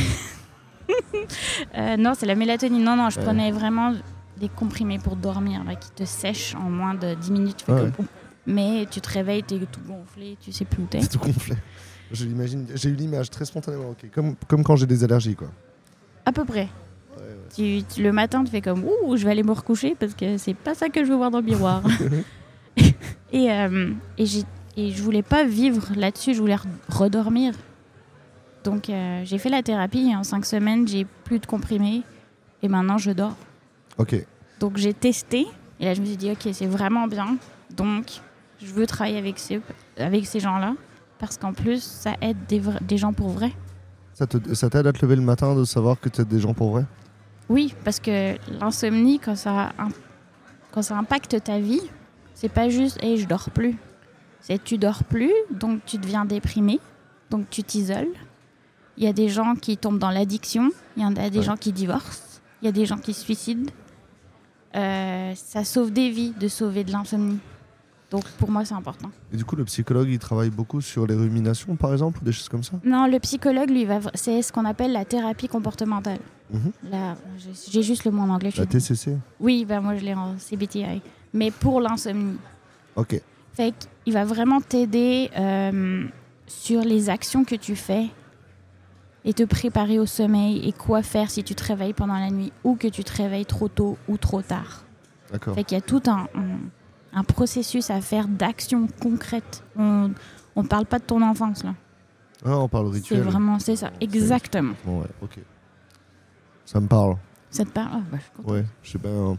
Euh, 1.77 1.97
non, 1.97 2.13
c'est 2.17 2.25
la 2.25 2.33
mélatonine. 2.33 2.83
Non, 2.83 2.95
non, 2.95 3.09
je 3.11 3.19
Ouais. 3.19 3.23
prenais 3.25 3.51
vraiment 3.51 3.93
des 4.39 4.49
comprimés 4.49 4.97
pour 4.97 5.15
dormir 5.15 5.63
là, 5.63 5.75
qui 5.75 5.91
te 5.91 6.03
sèchent 6.03 6.55
en 6.55 6.69
moins 6.69 6.95
de 6.95 7.13
10 7.13 7.31
minutes. 7.31 7.57
Tu 7.57 7.65
fais 7.65 7.71
Ouais, 7.73 7.77
comme 7.79 7.87
ouais. 7.89 7.93
poum. 7.95 8.05
Mais 8.47 8.87
tu 8.89 8.99
te 8.99 9.09
réveilles, 9.09 9.43
t'es 9.43 9.59
tout 9.59 9.81
gonflé, 9.87 10.35
tu 10.41 10.51
sais 10.51 10.65
plus 10.65 10.81
où 10.81 10.87
t'es. 10.87 11.01
C'est 11.01 11.09
tout 11.11 11.19
gonflé. 11.19 11.55
Je 12.11 12.25
l'imagine. 12.25 12.65
J'ai 12.73 12.89
eu 12.89 12.93
l'image 12.95 13.29
très 13.29 13.45
spontanément. 13.45 13.93
Comme, 14.11 14.35
comme 14.47 14.63
quand 14.63 14.75
j'ai 14.77 14.87
des 14.87 15.03
allergies, 15.03 15.35
quoi. 15.35 15.49
À 16.25 16.31
peu 16.31 16.43
près. 16.43 16.67
Ouais, 17.17 17.21
ouais. 17.23 17.37
Tu, 17.55 17.83
tu- 17.83 18.01
le 18.01 18.11
matin, 18.11 18.43
tu 18.43 18.49
fais 18.49 18.61
comme 18.61 18.83
ouh, 18.83 19.15
je 19.15 19.25
vais 19.25 19.31
aller 19.31 19.43
me 19.43 19.51
recoucher 19.51 19.95
parce 19.99 20.15
que 20.15 20.37
c'est 20.37 20.55
pas 20.55 20.73
ça 20.73 20.89
que 20.89 21.03
je 21.05 21.09
veux 21.11 21.17
voir 21.17 21.29
dans 21.29 21.39
le 21.39 21.45
miroir. 21.45 21.83
et, 23.31 23.51
euh, 23.51 23.91
et, 24.17 24.25
j'ai- 24.25 24.43
et 24.79 24.91
je 24.91 25.03
voulais 25.03 25.23
pas 25.23 25.43
vivre 25.43 25.87
là-dessus, 25.95 26.33
je 26.33 26.39
voulais 26.39 26.55
re- 26.55 26.65
redormir. 26.87 27.53
Donc 28.63 28.89
euh, 28.89 29.21
j'ai 29.25 29.37
fait 29.37 29.49
la 29.49 29.61
thérapie 29.63 30.09
et 30.09 30.15
en 30.15 30.23
cinq 30.23 30.45
semaines, 30.45 30.87
j'ai 30.87 31.05
plus 31.23 31.39
de 31.39 31.45
comprimés 31.45 32.03
et 32.61 32.67
maintenant 32.67 32.97
je 32.97 33.11
dors. 33.11 33.35
Ok. 33.97 34.15
Donc 34.59 34.77
j'ai 34.77 34.93
testé 34.93 35.47
et 35.79 35.85
là 35.85 35.93
je 35.93 36.01
me 36.01 36.05
suis 36.05 36.17
dit 36.17 36.31
ok, 36.31 36.49
c'est 36.53 36.65
vraiment 36.65 37.07
bien. 37.07 37.37
Donc 37.75 38.05
je 38.61 38.67
veux 38.73 38.85
travailler 38.85 39.17
avec 39.17 39.39
ces, 39.39 39.61
avec 39.97 40.25
ces 40.25 40.39
gens-là 40.39 40.73
parce 41.17 41.37
qu'en 41.37 41.51
plus, 41.53 41.83
ça 41.83 42.15
aide 42.21 42.37
des, 42.47 42.97
gens 42.97 43.11
pour 43.11 43.29
vrai. 43.29 43.51
Ça 44.13 44.25
te- 44.25 44.53
ça 44.53 44.69
t'aide 44.69 44.87
à 44.87 44.93
te 44.93 45.05
lever 45.05 45.17
le 45.17 45.21
matin 45.21 45.53
de 45.55 45.65
savoir 45.65 45.99
que 45.99 46.07
tu 46.07 46.23
des 46.23 46.39
gens 46.39 46.53
pour 46.53 46.71
vrai? 46.71 46.85
Oui, 47.49 47.73
parce 47.83 47.99
que 47.99 48.37
l'insomnie, 48.59 49.19
quand 49.19 49.35
ça, 49.35 49.71
quand 50.71 50.81
ça 50.81 50.97
impacte 50.97 51.43
ta 51.43 51.59
vie, 51.59 51.81
c'est 52.35 52.49
pas 52.49 52.69
juste 52.69 53.01
hey, 53.03 53.17
je 53.17 53.27
dors 53.27 53.49
plus. 53.49 53.75
C'est 54.41 54.63
tu 54.63 54.77
dors 54.77 55.03
plus, 55.03 55.33
donc 55.51 55.81
tu 55.85 55.97
deviens 55.97 56.25
déprimé, 56.25 56.79
donc 57.29 57.49
tu 57.49 57.63
t'isoles. 57.63 58.07
Il 58.97 59.03
y 59.03 59.07
a 59.07 59.13
des 59.13 59.29
gens 59.29 59.55
qui 59.55 59.77
tombent 59.77 59.99
dans 59.99 60.09
l'addiction, 60.11 60.71
il 60.97 61.03
y 61.03 61.05
en 61.05 61.15
a 61.15 61.29
des 61.29 61.39
Ouais. 61.39 61.43
gens 61.45 61.55
qui 61.57 61.71
divorcent, 61.71 62.41
il 62.61 62.65
y 62.65 62.67
a 62.69 62.71
des 62.71 62.85
gens 62.85 62.97
qui 62.97 63.13
se 63.13 63.21
suicident. 63.21 63.71
Euh, 64.75 65.33
ça 65.35 65.63
sauve 65.63 65.91
des 65.91 66.09
vies 66.09 66.31
de 66.39 66.47
sauver 66.47 66.83
de 66.83 66.91
l'insomnie. 66.91 67.39
Donc 68.11 68.23
pour 68.39 68.49
moi, 68.49 68.65
c'est 68.65 68.73
important. 68.73 69.09
Et 69.31 69.37
du 69.37 69.45
coup, 69.45 69.55
le 69.55 69.65
psychologue, 69.65 70.09
il 70.09 70.17
travaille 70.19 70.49
beaucoup 70.49 70.81
sur 70.81 71.05
les 71.05 71.13
ruminations, 71.15 71.75
par 71.75 71.91
exemple, 71.93 72.19
ou 72.21 72.25
des 72.25 72.31
choses 72.31 72.49
comme 72.49 72.63
ça? 72.63 72.73
Non, 72.83 73.05
le 73.07 73.19
psychologue, 73.19 73.69
lui, 73.69 73.85
va 73.85 73.99
c'est 74.15 74.41
ce 74.41 74.51
qu'on 74.51 74.65
appelle 74.65 74.91
la 74.91 75.05
thérapie 75.05 75.47
comportementale. 75.47 76.19
Là, 76.89 77.15
j'ai- 77.37 77.71
j'ai 77.71 77.83
juste 77.83 78.05
le 78.05 78.11
mot 78.11 78.23
en 78.23 78.29
anglais. 78.29 78.51
La 78.57 78.65
TCC 78.65 79.15
Oui, 79.39 79.65
ben 79.65 79.81
moi 79.81 79.95
je 79.95 80.03
l'ai 80.03 80.15
en 80.15 80.35
CBTI. 80.39 81.01
Mais 81.33 81.51
pour 81.51 81.79
l'insomnie. 81.81 82.37
Ok. 82.95 83.21
Fait 83.53 83.73
qu'il 84.09 84.13
va 84.15 84.25
vraiment 84.25 84.59
t'aider 84.59 85.29
euh, 85.37 86.03
sur 86.47 86.81
les 86.81 87.11
actions 87.11 87.45
que 87.45 87.53
tu 87.53 87.75
fais 87.75 88.07
et 89.23 89.33
te 89.33 89.43
préparer 89.43 89.99
au 89.99 90.07
sommeil 90.07 90.67
et 90.67 90.71
quoi 90.71 91.03
faire 91.03 91.29
si 91.29 91.43
tu 91.43 91.53
te 91.53 91.63
réveilles 91.63 91.93
pendant 91.93 92.15
la 92.15 92.31
nuit 92.31 92.51
ou 92.63 92.73
que 92.75 92.87
tu 92.87 93.03
te 93.03 93.15
réveilles 93.15 93.45
trop 93.45 93.67
tôt 93.67 93.99
ou 94.07 94.17
trop 94.17 94.41
tard. 94.41 94.83
D'accord. 95.31 95.53
Fait 95.53 95.63
qu'il 95.63 95.77
y 95.77 95.81
a 95.81 95.83
tout 95.83 96.01
un, 96.07 96.27
un- 96.33 96.59
un 97.19 97.23
processus 97.23 97.91
à 97.91 98.01
faire 98.01 98.27
d'actions 98.27 98.87
concrètes. 98.99 99.63
On 99.77 100.09
ne 100.55 100.67
parle 100.67 100.87
pas 100.87 100.97
de 100.97 101.03
ton 101.03 101.21
enfance 101.21 101.63
là. 101.63 101.75
Ah, 102.43 102.57
on 102.57 102.67
parle 102.67 102.87
C'est 102.87 102.95
rituel. 102.95 103.21
vraiment, 103.21 103.59
c'est 103.59 103.75
ça, 103.75 103.91
exactement. 104.01 104.73
Bon, 104.85 105.01
ouais, 105.01 105.07
ok. 105.21 105.37
Ça 106.65 106.79
me 106.79 106.87
parle. 106.87 107.15
Ça 107.51 107.63
te 107.63 107.69
parle? 107.69 108.01
Bah, 108.11 108.17
je 108.19 108.37
contente. 108.37 108.51
Ouais, 108.53 108.65
je 108.81 108.89
sais 108.91 108.97
pas. 108.97 109.09
euh, 109.09 109.35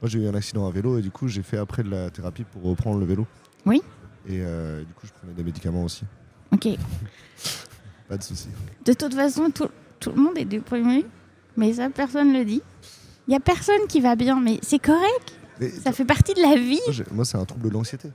Moi, 0.00 0.08
j'ai 0.08 0.18
eu 0.20 0.28
un 0.28 0.34
accident 0.34 0.66
à 0.66 0.70
vélo 0.72 0.98
et 0.98 1.02
du 1.02 1.10
coup, 1.12 1.28
j'ai 1.28 1.42
fait 1.42 1.58
après 1.58 1.84
de 1.84 1.90
la 1.90 2.10
thérapie 2.10 2.44
pour 2.44 2.62
reprendre 2.62 2.98
le 2.98 3.06
vélo. 3.06 3.26
Oui. 3.66 3.82
Et 4.26 4.40
euh, 4.42 4.80
du 4.80 4.92
coup, 4.94 5.06
je 5.06 5.12
prenais 5.12 5.32
des 5.34 5.44
médicaments 5.44 5.84
aussi. 5.84 6.04
Ok. 6.52 6.68
Pas 8.08 8.16
de 8.16 8.22
souci. 8.22 8.48
De 8.84 8.92
toute 8.92 9.14
façon, 9.14 9.50
tout, 9.50 9.68
tout 10.00 10.10
le 10.14 10.20
monde 10.22 10.38
est 10.38 10.44
déprimé, 10.44 11.04
mais 11.56 11.72
ça, 11.74 11.90
personne 11.90 12.32
le 12.32 12.44
dit. 12.44 12.62
Il 13.26 13.32
y 13.32 13.36
a 13.36 13.40
personne 13.40 13.86
qui 13.88 14.00
va 14.00 14.16
bien, 14.16 14.40
mais 14.40 14.58
c'est 14.62 14.78
correct. 14.78 15.34
Mais 15.60 15.68
Ça 15.68 15.92
fait 15.92 16.04
partie 16.04 16.34
de 16.34 16.40
la 16.40 16.54
vie. 16.56 16.80
moi, 17.12 17.24
c'est 17.24 17.36
un 17.36 17.44
trouble 17.44 17.68
de 17.68 17.74
l'anxiété. 17.74 18.08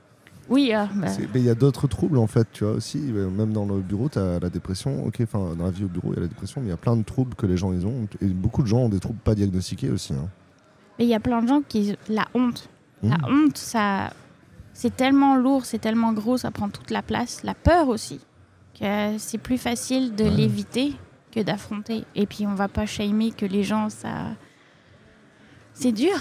Oui, 0.49 0.71
bah, 0.73 1.07
C'est- 1.07 1.21
Mais 1.33 1.39
il 1.39 1.45
y 1.45 1.49
a 1.49 1.55
d'autres 1.55 1.87
troubles 1.87 2.17
en 2.17 2.27
fait, 2.27 2.47
tu 2.51 2.63
vois 2.65 2.73
aussi. 2.73 2.99
euh, 3.13 3.29
Même 3.29 3.53
dans 3.53 3.65
le 3.65 3.79
bureau, 3.79 4.09
tu 4.09 4.19
as 4.19 4.39
la 4.39 4.49
dépression. 4.49 5.05
Ok, 5.05 5.17
enfin, 5.21 5.55
dans 5.55 5.63
la 5.65 5.71
vie 5.71 5.85
au 5.85 5.87
bureau, 5.87 6.09
il 6.11 6.15
y 6.15 6.17
a 6.17 6.21
la 6.21 6.27
dépression, 6.27 6.59
mais 6.61 6.67
il 6.67 6.69
y 6.71 6.73
a 6.73 6.77
plein 6.77 6.97
de 6.97 7.03
troubles 7.03 7.35
que 7.35 7.45
les 7.45 7.55
gens 7.55 7.71
ils 7.71 7.85
ont. 7.85 8.07
Et 8.21 8.25
beaucoup 8.25 8.61
de 8.61 8.67
gens 8.67 8.79
ont 8.79 8.89
des 8.89 8.99
troubles 8.99 9.19
pas 9.19 9.35
diagnostiqués 9.35 9.89
aussi. 9.89 10.13
hein. 10.13 10.27
mais 10.99 11.05
il 11.05 11.09
y 11.09 11.15
a 11.15 11.19
plein 11.19 11.41
de 11.41 11.47
gens 11.47 11.61
qui. 11.67 11.95
La 12.09 12.27
honte. 12.33 12.67
La 13.03 13.17
Mmh. 13.17 13.25
honte, 13.29 13.57
ça. 13.57 14.13
C'est 14.83 14.93
tellement 14.97 15.37
lourd, 15.37 15.63
c'est 15.63 15.79
tellement 15.79 16.11
gros, 16.11 16.37
ça 16.37 16.51
prend 16.51 16.67
toute 16.67 16.91
la 16.91 17.01
place. 17.01 17.41
La 17.43 17.53
peur 17.53 17.87
aussi. 17.87 18.19
Que 18.77 19.17
c'est 19.17 19.37
plus 19.37 19.57
facile 19.57 20.13
de 20.13 20.25
Ouais. 20.25 20.29
l'éviter 20.29 20.93
que 21.31 21.39
d'affronter. 21.39 22.03
Et 22.15 22.25
puis, 22.25 22.45
on 22.45 22.53
va 22.53 22.67
pas 22.67 22.85
shamer 22.85 23.31
que 23.31 23.45
les 23.45 23.63
gens, 23.63 23.87
ça. 23.89 24.09
C'est 25.73 25.93
dur. 25.93 26.19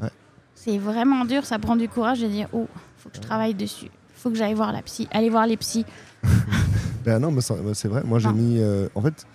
Ouais. 0.00 0.08
C'est 0.54 0.78
vraiment 0.78 1.26
dur, 1.26 1.44
ça 1.44 1.58
prend 1.58 1.76
du 1.76 1.86
courage 1.86 2.20
de 2.22 2.28
dire 2.28 2.48
Oh, 2.54 2.66
faut 2.96 3.10
que 3.10 3.16
je 3.16 3.20
travaille 3.20 3.52
dessus. 3.52 3.90
Faut 4.14 4.30
que 4.30 4.36
j'aille 4.36 4.54
voir 4.54 4.72
la 4.72 4.80
psy. 4.80 5.06
Allez 5.10 5.28
voir 5.28 5.46
les 5.46 5.58
psys. 5.58 5.84
Ben 7.04 7.18
non, 7.18 7.30
mais 7.30 7.42
c'est 7.74 7.88
vrai. 7.88 8.02
Moi, 8.06 8.20
j'ai 8.20 8.32
mis. 8.32 8.58
euh, 8.58 8.88
en 8.94 9.02
fait, 9.02 9.26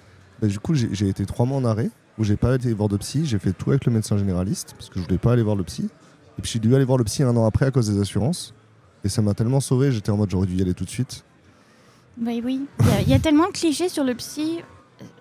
ben, 0.41 0.47
du 0.49 0.57
coup, 0.57 0.73
j'ai 0.73 0.89
j'ai 0.93 1.09
été 1.09 1.27
trois 1.27 1.45
mois 1.45 1.57
en 1.59 1.65
arrêt 1.65 1.91
où 2.17 2.23
j'ai 2.23 2.37
pas 2.37 2.55
été 2.55 2.73
voir 2.73 2.89
de 2.89 2.97
psy. 2.97 3.25
J'ai 3.27 3.37
fait 3.37 3.51
tout 3.53 3.69
avec 3.69 3.85
le 3.85 3.91
médecin 3.91 4.17
généraliste 4.17 4.73
parce 4.77 4.89
que 4.89 4.99
je 4.99 5.05
voulais 5.05 5.19
pas 5.19 5.33
aller 5.33 5.43
voir 5.43 5.55
le 5.57 5.63
psy. 5.65 5.89
Et 6.37 6.41
puis, 6.41 6.49
suis 6.51 6.59
dû 6.59 6.73
aller 6.75 6.85
voir 6.85 6.97
le 6.97 7.03
psy 7.03 7.23
un 7.23 7.35
an 7.35 7.45
après 7.45 7.65
à 7.65 7.71
cause 7.71 7.89
des 7.89 7.99
assurances. 7.99 8.53
Et 9.03 9.09
ça 9.09 9.21
m'a 9.21 9.33
tellement 9.33 9.59
sauvé. 9.59 9.91
J'étais 9.91 10.11
en 10.11 10.17
mode 10.17 10.29
j'aurais 10.29 10.47
dû 10.47 10.55
y 10.55 10.61
aller 10.61 10.73
tout 10.73 10.85
de 10.85 10.89
suite. 10.89 11.23
Bah 12.17 12.31
oui. 12.43 12.61
Il 12.81 12.85
y 12.87 12.89
a- 12.91 13.01
il 13.01 13.09
y, 13.09 13.13
a 13.13 13.19
tellement 13.19 13.47
de 13.47 13.51
clichés 13.53 13.89
sur 13.89 14.03
le 14.03 14.15
psy. 14.15 14.59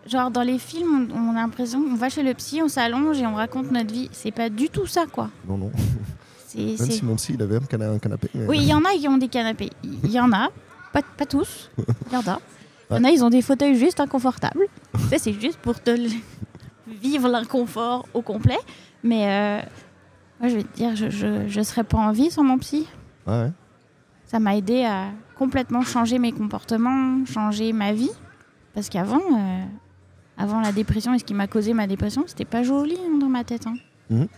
Genre, 0.07 0.31
dans 0.31 0.43
les 0.43 0.59
films, 0.59 1.11
on, 1.15 1.29
on 1.29 1.31
a 1.33 1.35
l'impression 1.43 1.83
qu'on 1.83 1.95
va 1.97 2.09
chez 2.09 2.23
le 2.23 2.33
psy, 2.35 2.61
on 2.63 2.69
s'allonge 2.69 3.19
et 3.21 3.27
on 3.27 3.35
raconte 3.35 3.71
notre 3.71 3.93
vie. 3.93 4.09
C'est 4.13 4.31
pas 4.31 4.49
du 4.49 4.71
tout 4.71 4.87
ça, 4.87 5.05
quoi. 5.11 5.29
Non, 5.49 5.59
non. 5.59 5.71
C'est, 6.47 6.59
Même 6.63 6.77
c'est- 6.79 6.91
si 6.93 7.05
mon 7.05 7.17
psy, 7.17 7.33
il 7.35 7.43
avait 7.43 7.57
un, 7.57 7.61
cana- 7.61 7.91
un 7.91 7.99
canapé. 7.99 8.29
mais- 8.35 8.47
Oui, 8.47 8.59
il 8.61 8.69
y 8.69 8.73
en 8.73 8.83
a 8.85 8.93
qui 8.99 9.07
ont 9.09 9.19
des 9.19 9.29
canapés. 9.29 9.71
Il 9.83 10.11
y 10.11 10.19
en 10.21 10.33
a. 10.33 10.49
Pas, 10.93 11.03
pas 11.03 11.27
tous. 11.27 11.71
Il 11.77 12.15
y 12.15 12.17
en 12.17 12.21
a. 12.21 12.41
Il 12.91 12.97
y 12.97 13.01
en 13.01 13.05
a, 13.05 13.11
ils 13.11 13.23
ont 13.25 13.29
des 13.31 13.43
fauteuils 13.43 13.77
juste 13.77 14.01
inconfortables. 14.01 14.65
ça, 15.11 15.19
c'est 15.19 15.33
juste 15.35 15.59
pour 15.59 15.83
te 15.83 15.91
vivre 17.03 17.29
l'inconfort 17.29 18.07
au 18.15 18.23
complet. 18.23 18.57
Mais 19.03 19.27
euh, 19.27 19.61
moi, 20.40 20.49
je 20.49 20.57
vais 20.57 20.62
te 20.64 20.76
dire, 20.76 20.95
je, 20.97 21.09
je, 21.11 21.49
je 21.49 21.61
serais 21.62 21.85
pas 21.85 21.99
en 21.99 22.12
vie 22.12 22.31
sans 22.31 22.43
mon 22.45 22.59
psy. 22.59 22.87
Ouais. 23.26 23.50
ça 24.26 24.38
m'a 24.38 24.57
aidé 24.57 24.85
à 24.85 25.07
complètement 25.37 25.83
changer 25.83 26.19
mes 26.19 26.33
comportements, 26.33 27.25
changer 27.26 27.73
ma 27.73 27.93
vie. 27.93 28.11
Parce 28.75 28.88
qu'avant, 28.88 29.21
euh, 29.33 29.64
avant 30.37 30.61
la 30.61 30.71
dépression 30.73 31.14
et 31.14 31.19
ce 31.19 31.25
qui 31.25 31.35
m'a 31.35 31.47
causé 31.47 31.73
ma 31.75 31.87
dépression, 31.87 32.25
c'était 32.26 32.45
pas 32.45 32.62
joli 32.62 32.97
hein, 33.07 33.19
dans 33.19 33.28
ma 33.28 33.43
tête. 33.45 33.66
hein. 33.66 33.75
Mhm. 34.11 34.28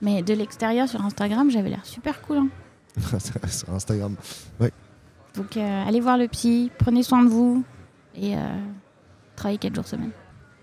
Mais 0.00 0.22
de 0.22 0.32
l'extérieur 0.32 0.88
sur 0.88 1.04
Instagram, 1.04 1.50
j'avais 1.50 1.70
l'air 1.70 1.84
super 1.84 2.22
cool. 2.22 2.38
hein. 2.38 2.48
Sur 3.48 3.72
Instagram. 3.74 4.16
Donc 5.34 5.56
euh, 5.56 5.84
allez 5.86 6.00
voir 6.00 6.18
le 6.18 6.26
psy, 6.28 6.70
prenez 6.78 7.02
soin 7.02 7.22
de 7.22 7.28
vous 7.28 7.62
et 8.16 8.36
euh, 8.36 8.40
travaillez 9.36 9.58
4 9.58 9.74
jours 9.74 9.86
semaine. 9.86 10.10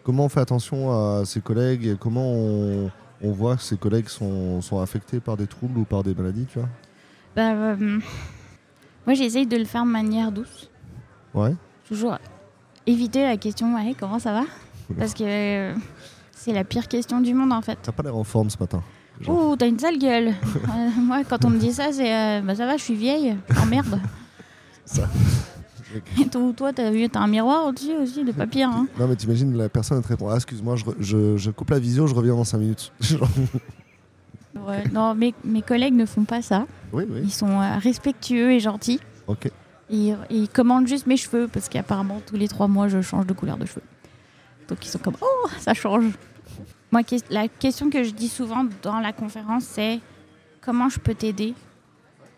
Comment 0.03 0.25
on 0.25 0.29
fait 0.29 0.41
attention 0.41 0.91
à 0.91 1.23
ses 1.25 1.39
collègues 1.41 1.85
et 1.85 1.95
comment 1.99 2.31
on, 2.33 2.91
on 3.22 3.31
voit 3.31 3.55
que 3.55 3.62
ses 3.62 3.77
collègues 3.77 4.10
sont, 4.10 4.62
sont 4.62 4.79
affectés 4.79 5.19
par 5.19 5.38
des 5.38 5.48
troubles 5.48 5.79
ou 5.79 5.84
par 5.86 6.03
des 6.03 6.13
maladies, 6.13 6.45
tu 6.45 6.60
vois 6.60 6.69
Bah, 7.36 7.51
euh, 7.53 8.00
moi, 9.05 9.13
j'essaye 9.13 9.48
de 9.48 9.57
le 9.57 9.65
faire 9.65 9.84
de 9.86 9.89
manière 9.91 10.31
douce. 10.31 10.69
Ouais. 11.34 11.55
Toujours 11.88 12.17
éviter 12.88 13.24
la 13.24 13.38
question 13.38 13.75
ouais, 13.75 13.95
comment 14.00 14.19
ça 14.19 14.31
va? 14.31 14.43
Parce 14.98 15.13
que 15.13 15.24
euh, 15.24 15.74
c'est 16.31 16.53
la 16.53 16.63
pire 16.63 16.88
question 16.88 17.22
du 17.22 17.34
monde 17.34 17.51
en 17.51 17.62
fait. 17.62 17.77
T'as 17.81 17.91
pas 17.91 18.03
l'air 18.03 18.15
en 18.15 18.24
forme 18.24 18.50
ce 18.50 18.57
matin. 18.60 18.84
Genre. 19.22 19.51
Oh, 19.51 19.55
t'as 19.57 19.67
une 19.67 19.79
sale 19.79 19.98
gueule. 19.98 20.34
Euh, 20.65 20.89
moi, 21.00 21.24
quand 21.24 21.45
on 21.45 21.50
me 21.50 21.57
dit 21.57 21.72
ça, 21.72 21.91
c'est 21.91 22.13
euh, 22.13 22.41
bah 22.41 22.55
ça 22.55 22.65
va, 22.65 22.75
je 22.77 22.84
suis 22.84 22.95
vieille. 22.95 23.36
Oh 23.51 23.65
merde. 23.65 24.00
Ça. 24.84 25.07
Et 26.21 26.27
toi, 26.27 26.41
toi, 26.55 26.73
t'as 26.73 26.91
vu, 26.91 27.07
t'as 27.09 27.19
un 27.21 27.27
miroir 27.27 27.65
au-dessus 27.67 27.93
aussi 27.95 28.23
de 28.23 28.31
papier. 28.31 28.63
Hein. 28.63 28.87
Non, 28.99 29.07
mais 29.07 29.15
t'imagines, 29.15 29.55
la 29.57 29.69
personne 29.69 30.01
te 30.01 30.07
répond 30.07 30.29
Ah, 30.29 30.35
excuse-moi, 30.35 30.75
je, 30.75 30.85
re- 30.85 30.95
je, 30.99 31.37
je 31.37 31.51
coupe 31.51 31.69
la 31.71 31.79
visio, 31.79 32.07
je 32.07 32.13
reviens 32.15 32.35
dans 32.35 32.43
5 32.43 32.57
minutes. 32.57 32.91
Ouais, 34.67 34.83
non, 34.91 35.13
mes, 35.15 35.33
mes 35.43 35.61
collègues 35.61 35.93
ne 35.95 36.05
font 36.05 36.23
pas 36.23 36.41
ça. 36.41 36.65
oui, 36.93 37.03
oui, 37.09 37.19
Ils 37.23 37.31
sont 37.33 37.59
euh, 37.61 37.77
respectueux 37.77 38.51
et 38.53 38.59
gentils. 38.59 38.99
ok. 39.27 39.51
Ils, 39.89 40.17
ils 40.31 40.49
commandent 40.49 40.87
juste 40.87 41.05
mes 41.07 41.17
cheveux 41.17 41.47
parce 41.51 41.69
qu'apparemment, 41.69 42.21
tous 42.25 42.35
les 42.37 42.47
trois 42.47 42.67
mois, 42.67 42.87
je 42.87 43.01
change 43.01 43.27
de 43.27 43.33
couleur 43.33 43.57
de 43.57 43.65
cheveux. 43.65 43.83
Donc, 44.69 44.83
ils 44.83 44.89
sont 44.89 44.97
comme 44.97 45.17
Oh, 45.21 45.47
ça 45.59 45.73
change. 45.75 46.05
Moi, 46.91 47.03
que- 47.03 47.15
la 47.29 47.47
question 47.49 47.89
que 47.89 48.03
je 48.03 48.11
dis 48.11 48.29
souvent 48.29 48.65
dans 48.81 48.99
la 48.99 49.11
conférence, 49.13 49.63
c'est 49.65 49.99
comment 50.61 50.89
je 50.89 50.99
peux 50.99 51.13
t'aider? 51.13 51.53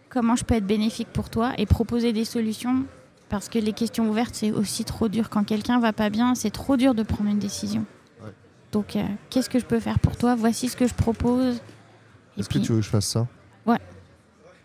Comment 0.10 0.36
je 0.36 0.44
peux 0.44 0.56
être 0.56 0.68
bénéfique 0.68 1.08
pour 1.14 1.30
toi 1.30 1.54
et 1.58 1.66
proposer 1.66 2.12
des 2.14 2.26
solutions 2.26 2.84
Parce 3.30 3.50
que 3.50 3.60
les 3.60 3.74
questions 3.74 4.10
ouvertes, 4.10 4.36
c'est 4.36 4.52
aussi 4.52 4.86
trop 4.86 5.10
dur. 5.10 5.30
Quand 5.30 5.44
quelqu'un 5.44 5.80
va 5.80 5.92
pas 5.94 6.10
bien, 6.10 6.34
c'est 6.36 6.50
trop 6.52 6.78
dur 6.78 6.96
de 6.96 7.04
prendre 7.04 7.30
une 7.30 7.40
décision. 7.40 7.86
Ouais. 8.24 8.32
Donc, 8.72 8.96
euh, 8.96 9.04
qu'est-ce 9.30 9.50
que 9.50 9.60
je 9.60 9.66
peux 9.66 9.80
faire 9.80 10.00
pour 10.00 10.16
toi? 10.16 10.36
Voici 10.36 10.70
ce 10.70 10.78
que 10.78 10.88
je 10.88 10.94
propose. 10.94 11.62
Est-ce 12.38 12.48
que 12.48 12.54
puis- 12.54 12.62
tu 12.62 12.72
veux 12.72 12.80
que 12.80 12.86
je 12.86 12.90
fasse 12.90 13.08
ça? 13.08 13.28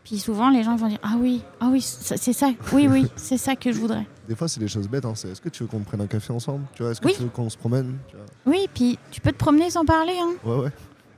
Puis 0.04 0.18
souvent, 0.18 0.50
les 0.50 0.64
gens 0.64 0.74
vont 0.74 0.88
dire 0.88 0.98
Ah 1.04 1.14
oui, 1.16 1.42
ah 1.60 1.68
oui, 1.70 1.80
c'est 1.80 2.32
ça, 2.32 2.48
oui, 2.72 2.88
oui, 2.88 3.06
c'est 3.16 3.36
ça 3.38 3.54
que 3.54 3.70
je 3.70 3.78
voudrais. 3.78 4.04
Des 4.28 4.34
fois, 4.34 4.48
c'est 4.48 4.58
des 4.58 4.66
choses 4.66 4.88
bêtes. 4.88 5.04
Hein. 5.04 5.12
c'est 5.14 5.28
Est-ce 5.30 5.40
que 5.40 5.48
tu 5.48 5.62
veux 5.62 5.68
qu'on 5.68 5.78
prenne 5.78 6.00
un 6.00 6.08
café 6.08 6.32
ensemble? 6.32 6.64
Tu 6.74 6.82
vois 6.82 6.90
Est-ce 6.90 7.00
que 7.00 7.06
Oui. 7.06 7.14
tu 7.16 7.22
veux 7.22 7.28
qu'on 7.28 7.48
se 7.48 7.56
promène? 7.56 7.98
Tu 8.08 8.16
vois 8.16 8.24
Oui, 8.46 8.66
puis 8.74 8.98
tu 9.12 9.20
peux 9.20 9.30
te 9.30 9.36
promener 9.36 9.70
sans 9.70 9.84
parler. 9.84 10.14
Hein. 10.20 10.32
Ouais, 10.44 10.56
ouais. 10.58 10.70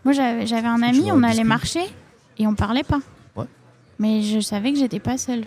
Moi, 0.04 0.12
j'avais 0.12 0.46
j'avais 0.46 0.68
un 0.68 0.78
que 0.78 0.84
ami, 0.84 1.10
on 1.12 1.22
allait 1.22 1.44
marcher 1.44 1.84
et 2.36 2.46
on 2.46 2.54
parlait 2.54 2.82
pas. 2.82 3.00
Ouais. 3.34 3.46
Mais 3.98 4.20
je 4.20 4.40
savais 4.40 4.70
que 4.70 4.78
j'étais 4.78 5.00
pas 5.00 5.16
seule. 5.16 5.44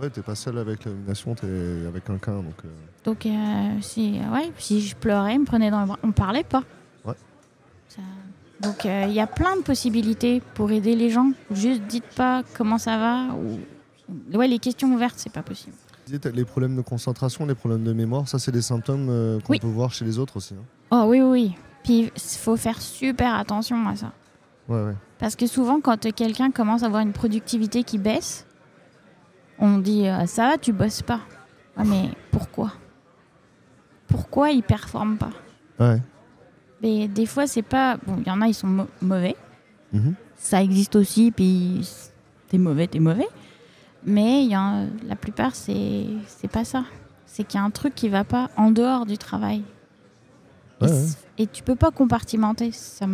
Ouais, 0.00 0.10
t'es 0.10 0.22
pas 0.22 0.34
seul 0.34 0.58
avec 0.58 0.84
l'illumination, 0.84 1.34
t'es 1.34 1.46
avec 1.86 2.04
quelqu'un. 2.04 2.36
Donc, 2.36 2.54
euh, 2.64 2.68
Donc, 3.04 3.26
euh, 3.26 3.30
si, 3.80 4.18
ouais, 4.32 4.50
si 4.58 4.80
je 4.80 4.96
pleurais, 4.96 5.38
me 5.38 5.44
prenait 5.44 5.70
dans 5.70 5.80
les 5.80 5.86
bras. 5.86 5.98
On 6.02 6.10
parlait 6.12 6.42
pas. 6.44 6.62
Ouais. 7.04 7.14
Ça- 7.88 8.00
Donc, 8.60 8.86
euh, 8.86 9.04
il 9.08 9.12
y 9.14 9.20
a 9.20 9.26
plein 9.26 9.56
de 9.56 9.62
possibilités 9.62 10.42
pour 10.54 10.70
aider 10.72 10.96
les 10.96 11.10
gens. 11.10 11.30
Juste 11.50 11.82
dites 11.82 12.08
pas 12.16 12.42
comment 12.56 12.78
ça 12.78 12.98
va. 12.98 13.34
Ou... 13.34 13.60
Ouais, 14.36 14.48
les 14.48 14.58
questions 14.58 14.92
ouvertes, 14.92 15.14
c'est 15.18 15.32
pas 15.32 15.42
possible. 15.42 15.76
les 16.34 16.44
problèmes 16.44 16.76
de 16.76 16.82
concentration, 16.82 17.46
les 17.46 17.54
problèmes 17.54 17.84
de 17.84 17.92
mémoire, 17.92 18.28
ça, 18.28 18.38
c'est 18.38 18.52
des 18.52 18.62
symptômes 18.62 19.06
qu'on 19.44 19.52
Oui. 19.52 19.58
peut 19.60 19.66
voir 19.66 19.92
chez 19.92 20.04
les 20.04 20.18
autres 20.18 20.36
aussi. 20.36 20.54
hein. 20.54 20.64
Oh 20.90 21.04
oui, 21.08 21.20
oui, 21.22 21.30
oui. 21.30 21.54
Puis, 21.82 22.10
il 22.14 22.38
faut 22.38 22.56
faire 22.56 22.80
super 22.82 23.34
attention 23.34 23.86
à 23.88 23.96
ça. 23.96 24.12
Ouais, 24.68 24.82
ouais. 24.82 24.94
Parce 25.18 25.36
que 25.36 25.46
souvent, 25.46 25.80
quand 25.80 26.12
quelqu'un 26.14 26.50
commence 26.50 26.82
à 26.82 26.86
avoir 26.86 27.00
une 27.02 27.12
productivité 27.12 27.84
qui 27.84 27.98
baisse, 27.98 28.46
on 29.58 29.78
dit 29.78 30.06
euh, 30.08 30.26
ça 30.26 30.48
va, 30.50 30.58
tu 30.58 30.72
bosses 30.72 31.02
pas. 31.02 31.20
Ouais, 31.76 31.84
mais 31.84 32.10
pourquoi? 32.30 32.72
Pourquoi 34.06 34.50
il 34.50 34.62
performe 34.62 35.16
pas? 35.16 35.30
Ouais. 35.80 36.00
Mais 36.82 37.08
des 37.08 37.26
fois, 37.26 37.46
c'est 37.46 37.62
pas. 37.62 37.96
Bon, 38.06 38.16
il 38.20 38.26
y 38.26 38.30
en 38.30 38.40
a, 38.40 38.46
ils 38.48 38.54
sont 38.54 38.66
mau- 38.66 38.86
mauvais. 39.00 39.36
Mhm. 39.92 40.14
Ça 40.36 40.62
existe 40.62 40.96
aussi, 40.96 41.30
puis 41.30 41.88
t'es 42.48 42.58
mauvais, 42.58 42.86
t'es 42.86 42.98
mauvais. 43.00 43.28
Mais 44.04 44.44
y 44.44 44.54
a, 44.54 44.84
la 45.06 45.16
plupart, 45.16 45.54
c'est 45.54 46.04
pas 46.52 46.64
ça. 46.64 46.84
C'est 47.26 47.44
qu'il 47.44 47.58
y 47.58 47.62
a 47.62 47.64
un 47.66 47.70
truc 47.70 47.94
qui 47.94 48.08
va 48.08 48.22
pas 48.24 48.50
en 48.56 48.70
dehors 48.70 49.06
du 49.06 49.16
travail. 49.16 49.62
Ouais, 50.80 50.88
et, 50.88 50.92
ouais. 50.92 51.06
et 51.38 51.46
tu 51.46 51.62
peux 51.62 51.74
pas 51.76 51.90
compartimenter. 51.90 52.70
Ça, 52.72 53.06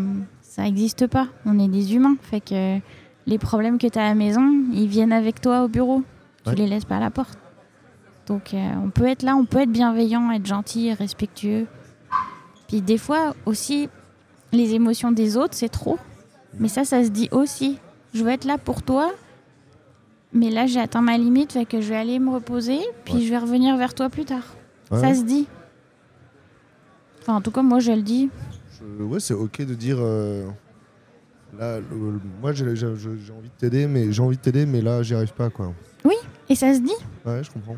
ça 0.43 0.67
existe 0.67 1.07
pas. 1.07 1.29
On 1.47 1.59
est 1.61 1.69
des 1.69 1.95
humains. 1.95 2.17
Fait 2.21 2.41
que 2.41 2.79
les 3.27 3.39
problèmes 3.39 3.79
que 3.79 3.87
tu 3.87 3.99
as 3.99 4.03
à 4.07 4.09
la 4.09 4.15
maison, 4.17 4.65
ils 4.73 4.89
viennent 4.89 5.13
avec 5.13 5.41
toi 5.41 5.63
au 5.65 5.69
bureau. 5.69 6.03
Tu 6.45 6.51
Ouais. 6.51 6.57
les 6.57 6.67
laisses 6.67 6.85
pas 6.85 6.97
à 6.97 7.01
la 7.01 7.11
porte. 7.11 7.39
Donc 8.27 8.55
euh, 8.55 8.71
on 8.83 8.91
peut 8.91 9.07
être 9.09 9.23
là, 9.23 9.35
on 9.37 9.45
peut 9.45 9.59
être 9.59 9.71
bienveillant, 9.73 10.31
être 10.31 10.47
gentil, 10.47 10.93
respectueux. 10.93 11.67
Puis 12.69 12.81
des 12.81 12.99
fois 12.99 13.35
aussi, 13.47 13.89
les 14.53 14.75
émotions 14.75 15.11
des 15.13 15.37
autres, 15.37 15.55
c'est 15.55 15.69
trop. 15.69 15.99
Mais 16.59 16.69
ça, 16.69 16.85
ça 16.85 17.03
se 17.05 17.09
dit 17.11 17.29
aussi. 17.33 17.79
Je 18.15 18.25
veux 18.25 18.31
être 18.31 18.45
là 18.45 18.59
pour 18.59 18.83
toi. 18.83 19.11
Mais 20.33 20.51
là, 20.51 20.67
j'ai 20.67 20.79
atteint 20.81 21.01
ma 21.03 21.19
limite, 21.19 21.53
fait 21.53 21.65
que 21.65 21.81
je 21.81 21.89
vais 21.89 21.97
aller 21.97 22.19
me 22.21 22.31
reposer, 22.31 22.79
puis 23.05 23.15
Ouais. 23.15 23.21
je 23.21 23.31
vais 23.31 23.39
revenir 23.39 23.77
vers 23.77 23.95
toi 23.95 24.09
plus 24.09 24.25
tard. 24.25 24.45
Ouais, 24.93 25.01
Ça 25.01 25.15
se 25.15 25.23
dit. 25.23 25.47
Enfin, 27.21 27.35
en 27.35 27.41
tout 27.41 27.51
cas, 27.51 27.63
moi, 27.63 27.81
je 27.81 27.93
le 27.93 28.03
dis. 28.03 28.31
Je- 28.99 29.03
ouais, 29.05 29.21
c'est 29.21 29.35
ok 29.35 29.63
de 29.63 29.75
dire. 29.75 29.97
euh, 29.99 30.49
Là, 31.59 31.81
le- 31.81 32.21
moi, 32.41 32.53
j'ai 32.53 32.65
envie 32.65 33.49
de 33.49 33.53
t'aider, 33.59 33.89
mais 33.89 34.13
j'ai 34.13 34.23
envie 34.23 34.37
de 34.37 34.41
t'aider, 34.41 34.67
mais 34.67 34.81
là, 34.81 35.03
j'y 35.03 35.17
arrive 35.17 35.33
pas, 35.35 35.51
quoi. 35.51 35.73
Et 36.51 36.55
ça 36.55 36.75
se 36.75 36.81
dit. 36.81 36.93
Ouais, 37.25 37.43
je 37.43 37.51
comprends. 37.51 37.77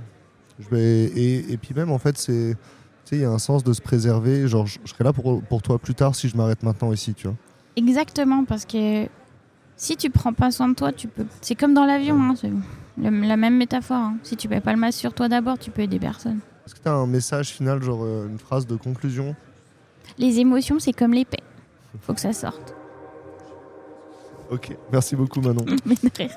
Je 0.59 0.69
vais 0.69 1.05
et, 1.05 1.53
et 1.53 1.57
puis 1.57 1.75
même 1.75 1.91
en 1.93 1.99
fait, 1.99 2.19
c'est 2.19 2.57
tu 3.05 3.11
sais, 3.11 3.17
il 3.17 3.23
y 3.23 3.25
a 3.25 3.31
un 3.31 3.39
sens 3.39 3.63
de 3.65 3.73
se 3.73 3.81
préserver. 3.81 4.49
Genre, 4.49 4.67
je, 4.67 4.79
je 4.85 4.91
serai 4.91 5.05
là 5.05 5.13
pour, 5.13 5.43
pour 5.43 5.63
toi 5.63 5.79
plus 5.79 5.95
tard 5.95 6.15
si 6.15 6.29
je 6.29 6.37
m'arrête 6.37 6.63
maintenant 6.65 6.93
ici, 6.93 7.15
tu 7.15 7.27
vois. 7.29 7.37
Exactement, 7.77 8.45
parce 8.45 8.65
que 8.65 9.07
si 9.77 9.97
tu 9.97 10.11
prends 10.11 10.33
pas 10.33 10.51
soin 10.51 10.69
de 10.69 10.75
toi, 10.75 10.93
tu 10.93 11.09
peux. 11.09 11.27
C'est 11.41 11.55
comme 11.55 11.75
dans 11.75 11.85
l'avion, 11.87 12.21
hein, 12.23 12.35
c'est 12.41 12.51
le- 12.51 13.21
la 13.27 13.37
même 13.37 13.57
métaphore. 13.57 13.97
hein. 13.97 14.17
Si 14.23 14.37
tu 14.37 14.49
mets 14.49 14.61
pas 14.61 14.73
le 14.73 14.79
masque 14.79 14.99
sur 15.01 15.13
toi 15.15 15.29
d'abord, 15.29 15.59
tu 15.59 15.71
peux 15.71 15.83
aider 15.83 15.99
personne. 15.99 16.39
Est-ce 16.67 16.75
que 16.75 16.81
tu 16.81 16.89
as 16.89 16.93
un 16.95 17.07
message 17.07 17.49
final, 17.49 17.83
genre 17.83 18.05
euh, 18.05 18.29
une 18.29 18.39
phrase 18.39 18.67
de 18.67 18.77
conclusion? 18.77 19.35
Les 20.19 20.39
émotions, 20.39 20.79
c'est 20.79 20.93
comme 20.93 21.13
l'épée. 21.13 21.41
Faut 22.03 22.15
que 22.15 22.21
ça 22.21 22.33
sorte. 22.33 22.75
Ok, 24.51 24.77
merci 24.93 25.17
beaucoup 25.17 25.41
Manon. 25.41 25.65
Mais 25.87 25.95
de 25.97 26.11
rire. 26.17 26.31